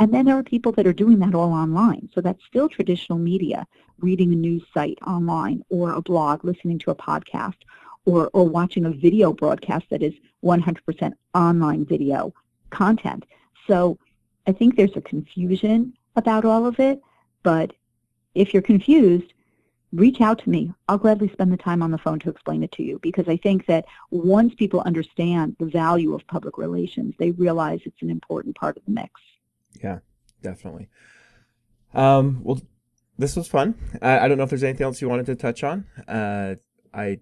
And 0.00 0.12
then 0.12 0.26
there 0.26 0.38
are 0.38 0.42
people 0.44 0.72
that 0.72 0.86
are 0.86 0.92
doing 0.92 1.18
that 1.20 1.34
all 1.34 1.52
online. 1.52 2.08
So 2.14 2.20
that's 2.20 2.44
still 2.44 2.68
traditional 2.68 3.18
media, 3.18 3.66
reading 3.98 4.32
a 4.32 4.36
news 4.36 4.62
site 4.72 4.98
online 5.06 5.64
or 5.70 5.92
a 5.92 6.02
blog, 6.02 6.44
listening 6.44 6.78
to 6.80 6.90
a 6.90 6.94
podcast, 6.94 7.56
or, 8.04 8.30
or 8.32 8.48
watching 8.48 8.86
a 8.86 8.90
video 8.90 9.32
broadcast 9.32 9.86
that 9.90 10.02
is 10.02 10.14
100% 10.44 11.12
online 11.34 11.84
video 11.84 12.32
content. 12.70 13.24
So 13.66 13.98
I 14.46 14.52
think 14.52 14.76
there's 14.76 14.96
a 14.96 15.00
confusion 15.00 15.94
about 16.16 16.44
all 16.44 16.66
of 16.66 16.80
it, 16.80 17.00
but 17.42 17.72
if 18.34 18.52
you're 18.52 18.62
confused, 18.62 19.32
reach 19.92 20.20
out 20.20 20.38
to 20.40 20.50
me. 20.50 20.72
I'll 20.88 20.98
gladly 20.98 21.30
spend 21.32 21.52
the 21.52 21.56
time 21.56 21.82
on 21.82 21.90
the 21.90 21.98
phone 21.98 22.18
to 22.20 22.30
explain 22.30 22.62
it 22.62 22.72
to 22.72 22.82
you 22.82 22.98
because 23.02 23.26
I 23.28 23.36
think 23.36 23.66
that 23.66 23.86
once 24.10 24.54
people 24.54 24.80
understand 24.80 25.56
the 25.58 25.66
value 25.66 26.14
of 26.14 26.26
public 26.26 26.58
relations, 26.58 27.14
they 27.18 27.30
realize 27.32 27.80
it's 27.84 28.02
an 28.02 28.10
important 28.10 28.56
part 28.56 28.76
of 28.76 28.84
the 28.84 28.92
mix. 28.92 29.20
Yeah, 29.82 29.98
definitely. 30.42 30.88
Um, 31.94 32.40
well, 32.42 32.60
this 33.16 33.34
was 33.34 33.48
fun. 33.48 33.74
I, 34.02 34.20
I, 34.20 34.28
don't 34.28 34.36
know 34.36 34.44
if 34.44 34.50
there's 34.50 34.62
anything 34.62 34.84
else 34.84 35.00
you 35.00 35.08
wanted 35.08 35.26
to 35.26 35.36
touch 35.36 35.64
on. 35.64 35.86
Uh, 36.06 36.56
I, 36.92 37.20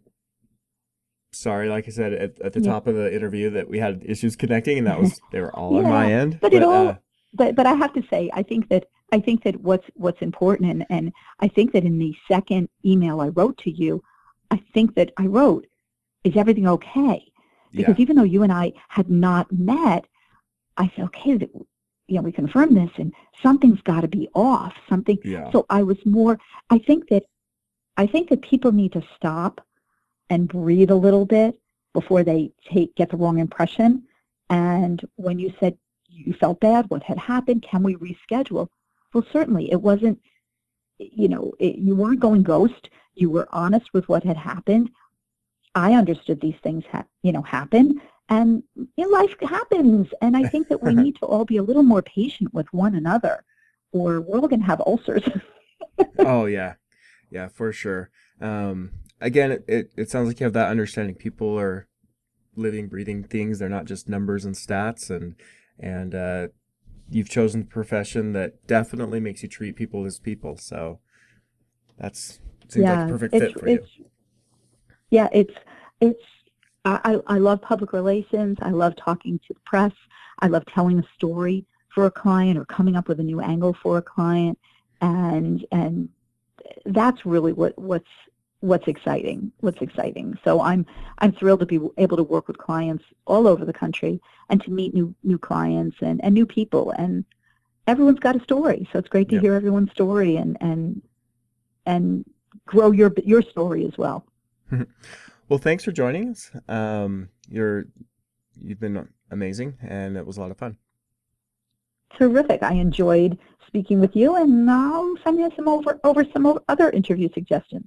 sorry, 1.33 1.69
like 1.69 1.87
I 1.87 1.91
said 1.91 2.13
at, 2.13 2.41
at 2.41 2.53
the 2.53 2.61
yeah. 2.61 2.73
top 2.73 2.87
of 2.89 2.97
the 2.97 3.15
interview 3.15 3.51
that 3.51 3.69
we 3.69 3.79
had 3.79 4.03
issues 4.05 4.35
connecting 4.35 4.79
and 4.79 4.87
that 4.87 5.01
was, 5.01 5.21
they 5.31 5.41
were 5.41 5.55
all 5.55 5.75
yeah, 5.75 5.85
on 5.85 5.85
my 5.85 6.13
end. 6.13 6.39
But, 6.41 6.51
but 6.51 6.55
it 6.55 6.63
all, 6.65 6.89
uh, 6.89 6.97
but, 7.33 7.55
but 7.55 7.67
I 7.67 7.75
have 7.75 7.93
to 7.95 8.03
say, 8.11 8.29
I 8.35 8.43
think 8.43 8.69
that 8.71 8.87
I 9.12 9.21
think 9.21 9.45
that 9.45 9.61
what's 9.61 9.87
what's 9.95 10.21
important, 10.21 10.71
and, 10.71 10.87
and 10.90 11.12
I 11.40 11.49
think 11.49 11.73
that 11.73 11.85
in 11.85 11.99
the 11.99 12.14
second 12.29 12.69
email 12.85 13.21
I 13.21 13.29
wrote 13.29 13.57
to 13.59 13.71
you, 13.71 14.03
I 14.51 14.62
think 14.75 14.95
that 14.97 15.12
I 15.16 15.27
wrote, 15.27 15.66
"Is 16.25 16.37
everything 16.37 16.66
okay?" 16.69 17.25
Because 17.73 17.99
yeah. 17.99 18.03
even 18.03 18.16
though 18.16 18.23
you 18.23 18.42
and 18.42 18.53
I 18.53 18.73
had 18.88 19.11
not 19.11 19.51
met, 19.53 20.07
I 20.77 20.90
said, 20.95 21.05
"Okay, 21.07 21.37
that, 21.37 21.51
you 22.09 22.16
know, 22.16 22.23
we 22.23 22.33
confirmed 22.33 22.77
this, 22.77 22.90
and 22.97 23.12
something's 23.42 23.81
got 23.83 24.01
to 24.01 24.09
be 24.09 24.29
off. 24.35 24.75
Something." 24.88 25.19
Yeah. 25.25 25.51
So 25.53 25.66
I 25.71 25.83
was 25.83 25.99
more. 26.05 26.38
I 26.71 26.79
think 26.79 27.09
that 27.09 27.25
I 27.97 28.07
think 28.07 28.29
that 28.31 28.42
people 28.42 28.73
need 28.73 28.92
to 28.92 29.03
stop 29.16 29.61
and 30.31 30.49
breathe 30.49 30.90
a 30.90 30.97
little 30.97 31.27
bit 31.27 31.59
before 31.92 32.25
they 32.25 32.51
take 32.69 32.95
get 32.97 33.11
the 33.11 33.16
wrong 33.16 33.38
impression. 33.38 34.03
And 34.51 35.01
when 35.16 35.38
you 35.38 35.53
said 35.61 35.79
you 36.09 36.33
felt 36.35 36.61
bad, 36.61 36.90
what 36.90 37.03
had 37.03 37.19
happened, 37.19 37.62
can 37.62 37.83
we 37.83 37.97
reschedule? 37.97 38.69
Well, 39.17 39.25
certainly 39.33 39.73
it 39.73 39.81
wasn't, 39.81 40.21
you 40.99 41.27
know, 41.27 41.55
it, 41.59 41.77
you 41.77 41.97
weren't 41.97 42.21
going 42.21 42.43
ghost. 42.43 42.91
You 43.15 43.31
were 43.31 43.49
honest 43.51 43.95
with 43.95 44.07
what 44.11 44.23
had 44.25 44.37
happened. 44.37 44.91
I 45.75 45.95
understood 45.95 46.39
these 46.39 46.59
things, 46.63 46.85
ha- 46.93 47.07
you 47.23 47.33
know, 47.33 47.41
happen, 47.41 47.99
and 48.29 48.63
you 48.77 48.91
know, 48.99 49.09
life 49.09 49.35
happens. 49.41 50.09
And 50.21 50.37
I 50.37 50.47
think 50.49 50.69
that 50.69 50.83
we 50.83 50.95
need 51.03 51.17
to 51.17 51.25
all 51.25 51.47
be 51.47 51.57
a 51.57 51.63
little 51.63 51.83
more 51.83 52.03
patient 52.03 52.53
with 52.53 52.71
one 52.75 52.95
another, 52.95 53.43
or 53.91 54.21
we're 54.21 54.39
all 54.39 54.49
going 54.49 54.61
to 54.61 54.67
have 54.67 54.83
ulcers. 54.83 55.27
oh 56.19 56.45
yeah, 56.45 56.75
yeah, 57.31 57.49
for 57.49 57.73
sure. 57.73 58.11
Um, 58.39 58.91
again, 59.19 59.51
it, 59.51 59.65
it, 59.67 59.93
it 59.97 60.11
sounds 60.11 60.29
like 60.29 60.41
you 60.41 60.45
have 60.45 60.53
that 60.53 60.69
understanding. 60.69 61.15
People 61.15 61.59
are 61.59 61.89
living, 62.55 62.89
breathing 62.89 63.25
things. 63.25 63.61
They're 63.61 63.71
not 63.71 63.87
just 63.87 64.11
numbers 64.11 64.45
and 64.45 64.55
stats, 64.55 65.09
and 65.09 65.37
and 65.81 66.15
uh, 66.15 66.49
you've 67.11 67.29
chosen 67.29 67.62
a 67.62 67.64
profession 67.64 68.33
that 68.33 68.66
definitely 68.66 69.21
makes 69.21 69.42
you 69.42 69.49
treat 69.49 69.77
people 69.77 70.05
as 70.05 70.19
people. 70.19 70.57
So 70.57 71.01
that's 71.99 72.40
seems 72.69 72.85
yeah, 72.85 72.99
like 72.99 73.07
a 73.07 73.11
perfect 73.11 73.33
fit 73.33 73.59
for 73.59 73.69
you. 73.69 73.87
Yeah, 75.11 75.29
it's 75.33 75.55
it's 76.01 76.21
I, 76.85 77.19
I 77.27 77.38
love 77.38 77.61
public 77.62 77.92
relations. 77.92 78.59
I 78.61 78.71
love 78.71 78.95
talking 78.97 79.40
to 79.49 79.55
the 79.55 79.61
press. 79.64 79.92
I 80.38 80.47
love 80.47 80.64
telling 80.66 80.99
a 80.99 81.05
story 81.16 81.66
for 81.92 82.07
a 82.07 82.11
client 82.11 82.59
or 82.59 82.64
coming 82.66 82.95
up 82.95 83.09
with 83.09 83.19
a 83.19 83.25
new 83.25 83.40
angle 83.40 83.77
for 83.83 83.99
a 83.99 84.03
client, 84.03 84.59
and 85.01 85.66
and 85.73 86.09
that's 86.85 87.25
really 87.25 87.53
what 87.53 87.77
what's 87.79 88.05
what's 88.67 88.89
exciting, 88.89 89.53
what's 89.61 89.81
exciting. 89.81 90.39
So 90.45 90.61
I'm 90.61 90.85
I'm 91.19 91.33
thrilled 91.33 91.61
to 91.61 91.67
be 91.67 91.81
able 91.99 92.17
to 92.17 92.23
work 92.23 92.49
with 92.49 92.59
clients 92.59 93.05
all 93.27 93.47
over 93.47 93.65
the 93.65 93.73
country 93.73 94.21
and 94.51 94.63
to 94.65 94.71
meet 94.71 94.95
new 94.95 95.15
new 95.23 95.39
clients 95.39 95.97
and, 96.01 96.23
and 96.23 96.35
new 96.35 96.47
people 96.47 96.91
and 96.93 97.25
everyone's 97.87 98.19
got 98.19 98.37
a 98.37 98.43
story. 98.43 98.89
So 98.93 98.99
it's 98.99 99.09
great 99.09 99.29
to 99.31 99.41
hear 99.41 99.55
everyone's 99.55 99.93
story 99.93 100.37
and 100.37 100.57
and 100.61 101.03
and 101.87 102.25
grow 102.67 102.91
your 102.91 103.13
your 103.25 103.43
story 103.43 103.87
as 103.87 103.97
well. 103.97 104.27
well, 105.49 105.59
thanks 105.59 105.85
for 105.85 105.93
joining 105.93 106.31
us. 106.31 106.51
Um, 106.69 107.29
you're 107.49 107.87
you've 108.61 108.81
been 108.81 109.09
amazing 109.31 109.77
and 109.83 110.17
it 110.17 110.27
was 110.27 110.37
a 110.37 110.41
lot 110.41 110.51
of 110.51 110.59
fun. 110.59 110.77
Terrific. 112.19 112.63
I 112.63 112.73
enjoyed 112.73 113.39
speaking 113.67 114.01
with 114.01 114.17
you 114.17 114.37
and 114.37 114.71
I'll 114.71 115.17
send 115.23 115.39
you 115.39 115.51
some 115.55 115.69
over 115.69 116.01
over 116.03 116.25
some 116.33 116.59
other 116.69 116.91
interview 116.91 117.29
suggestions. 117.33 117.87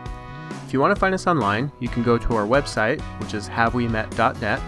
If 0.71 0.73
you 0.73 0.79
want 0.79 0.95
to 0.95 0.99
find 1.01 1.13
us 1.13 1.27
online, 1.27 1.69
you 1.81 1.89
can 1.89 2.01
go 2.01 2.17
to 2.17 2.33
our 2.33 2.47
website, 2.47 3.01
which 3.19 3.33
is 3.33 3.49
havewemet.net. 3.49 4.61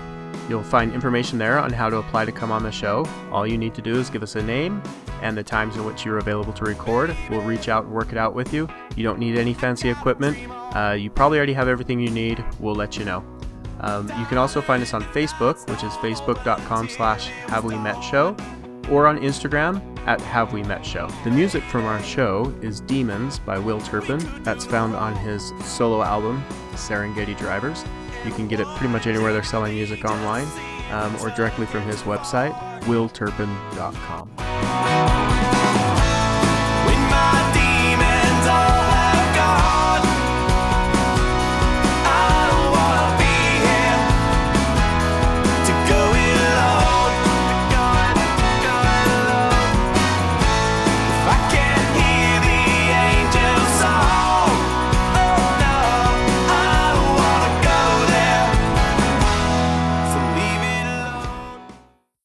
You'll 0.50 0.62
find 0.62 0.94
information 0.94 1.38
there 1.38 1.58
on 1.58 1.72
how 1.72 1.90
to 1.90 1.96
apply 1.96 2.26
to 2.26 2.32
come 2.34 2.52
on 2.52 2.62
the 2.62 2.74
show. 2.74 3.08
All 3.32 3.48
you 3.48 3.58
need 3.58 3.74
to 3.76 3.82
do 3.82 3.98
is 3.98 4.10
give 4.10 4.22
us 4.22 4.36
a 4.36 4.44
name 4.44 4.84
and 5.22 5.38
the 5.38 5.44
times 5.44 5.78
in 5.78 5.86
which 5.86 6.04
you're 6.04 6.18
available 6.18 6.52
to 6.52 6.66
record. 6.66 7.16
We'll 7.30 7.40
reach 7.44 7.70
out 7.70 7.86
and 7.86 7.94
work 7.94 8.12
it 8.12 8.18
out 8.18 8.36
with 8.36 8.54
you. 8.54 8.68
You 8.98 9.04
don't 9.04 9.18
need 9.18 9.38
any 9.38 9.54
fancy 9.54 9.88
equipment. 9.88 10.38
Uh, 10.76 10.92
you 10.92 11.10
probably 11.10 11.38
already 11.38 11.54
have 11.54 11.70
everything 11.70 12.02
you 12.02 12.10
need. 12.10 12.44
We'll 12.60 12.76
let 12.76 12.98
you 12.98 13.06
know. 13.06 13.24
Um, 13.80 14.10
you 14.20 14.26
can 14.26 14.38
also 14.38 14.62
find 14.62 14.84
us 14.84 14.94
on 14.94 15.04
Facebook, 15.04 15.66
which 15.70 15.86
is 15.86 15.94
facebook.com 15.94 16.90
slash 16.90 17.28
have 17.48 17.64
we 17.64 17.78
met 17.78 18.02
show, 18.02 18.36
or 18.90 19.08
on 19.08 19.20
Instagram 19.20 19.93
at 20.06 20.22
have 20.22 20.54
we 20.54 20.64
met 20.64 20.86
show. 20.86 21.08
The 21.24 21.32
music 21.32 21.64
from 21.64 21.86
our 21.86 22.02
show 22.04 22.54
is 22.62 22.82
Demons 22.82 23.40
by 23.40 23.58
Will 23.58 23.80
Turpin. 23.82 24.20
That's 24.44 24.66
found 24.66 24.96
on 24.96 25.16
his 25.16 25.52
solo 25.64 26.02
album, 26.02 26.44
Serengeti 26.72 27.38
Drivers. 27.38 27.84
You 28.26 28.32
can 28.32 28.48
get 28.48 28.60
it 28.60 28.68
pretty 28.78 28.92
much 28.92 29.08
anywhere 29.08 29.34
they're 29.34 29.44
selling 29.44 29.76
music 29.76 30.06
online, 30.06 30.48
um, 30.92 31.16
or 31.22 31.30
directly 31.32 31.66
from 31.66 31.84
his 31.84 32.02
website, 32.04 32.54
willturpin.com. 32.84 34.43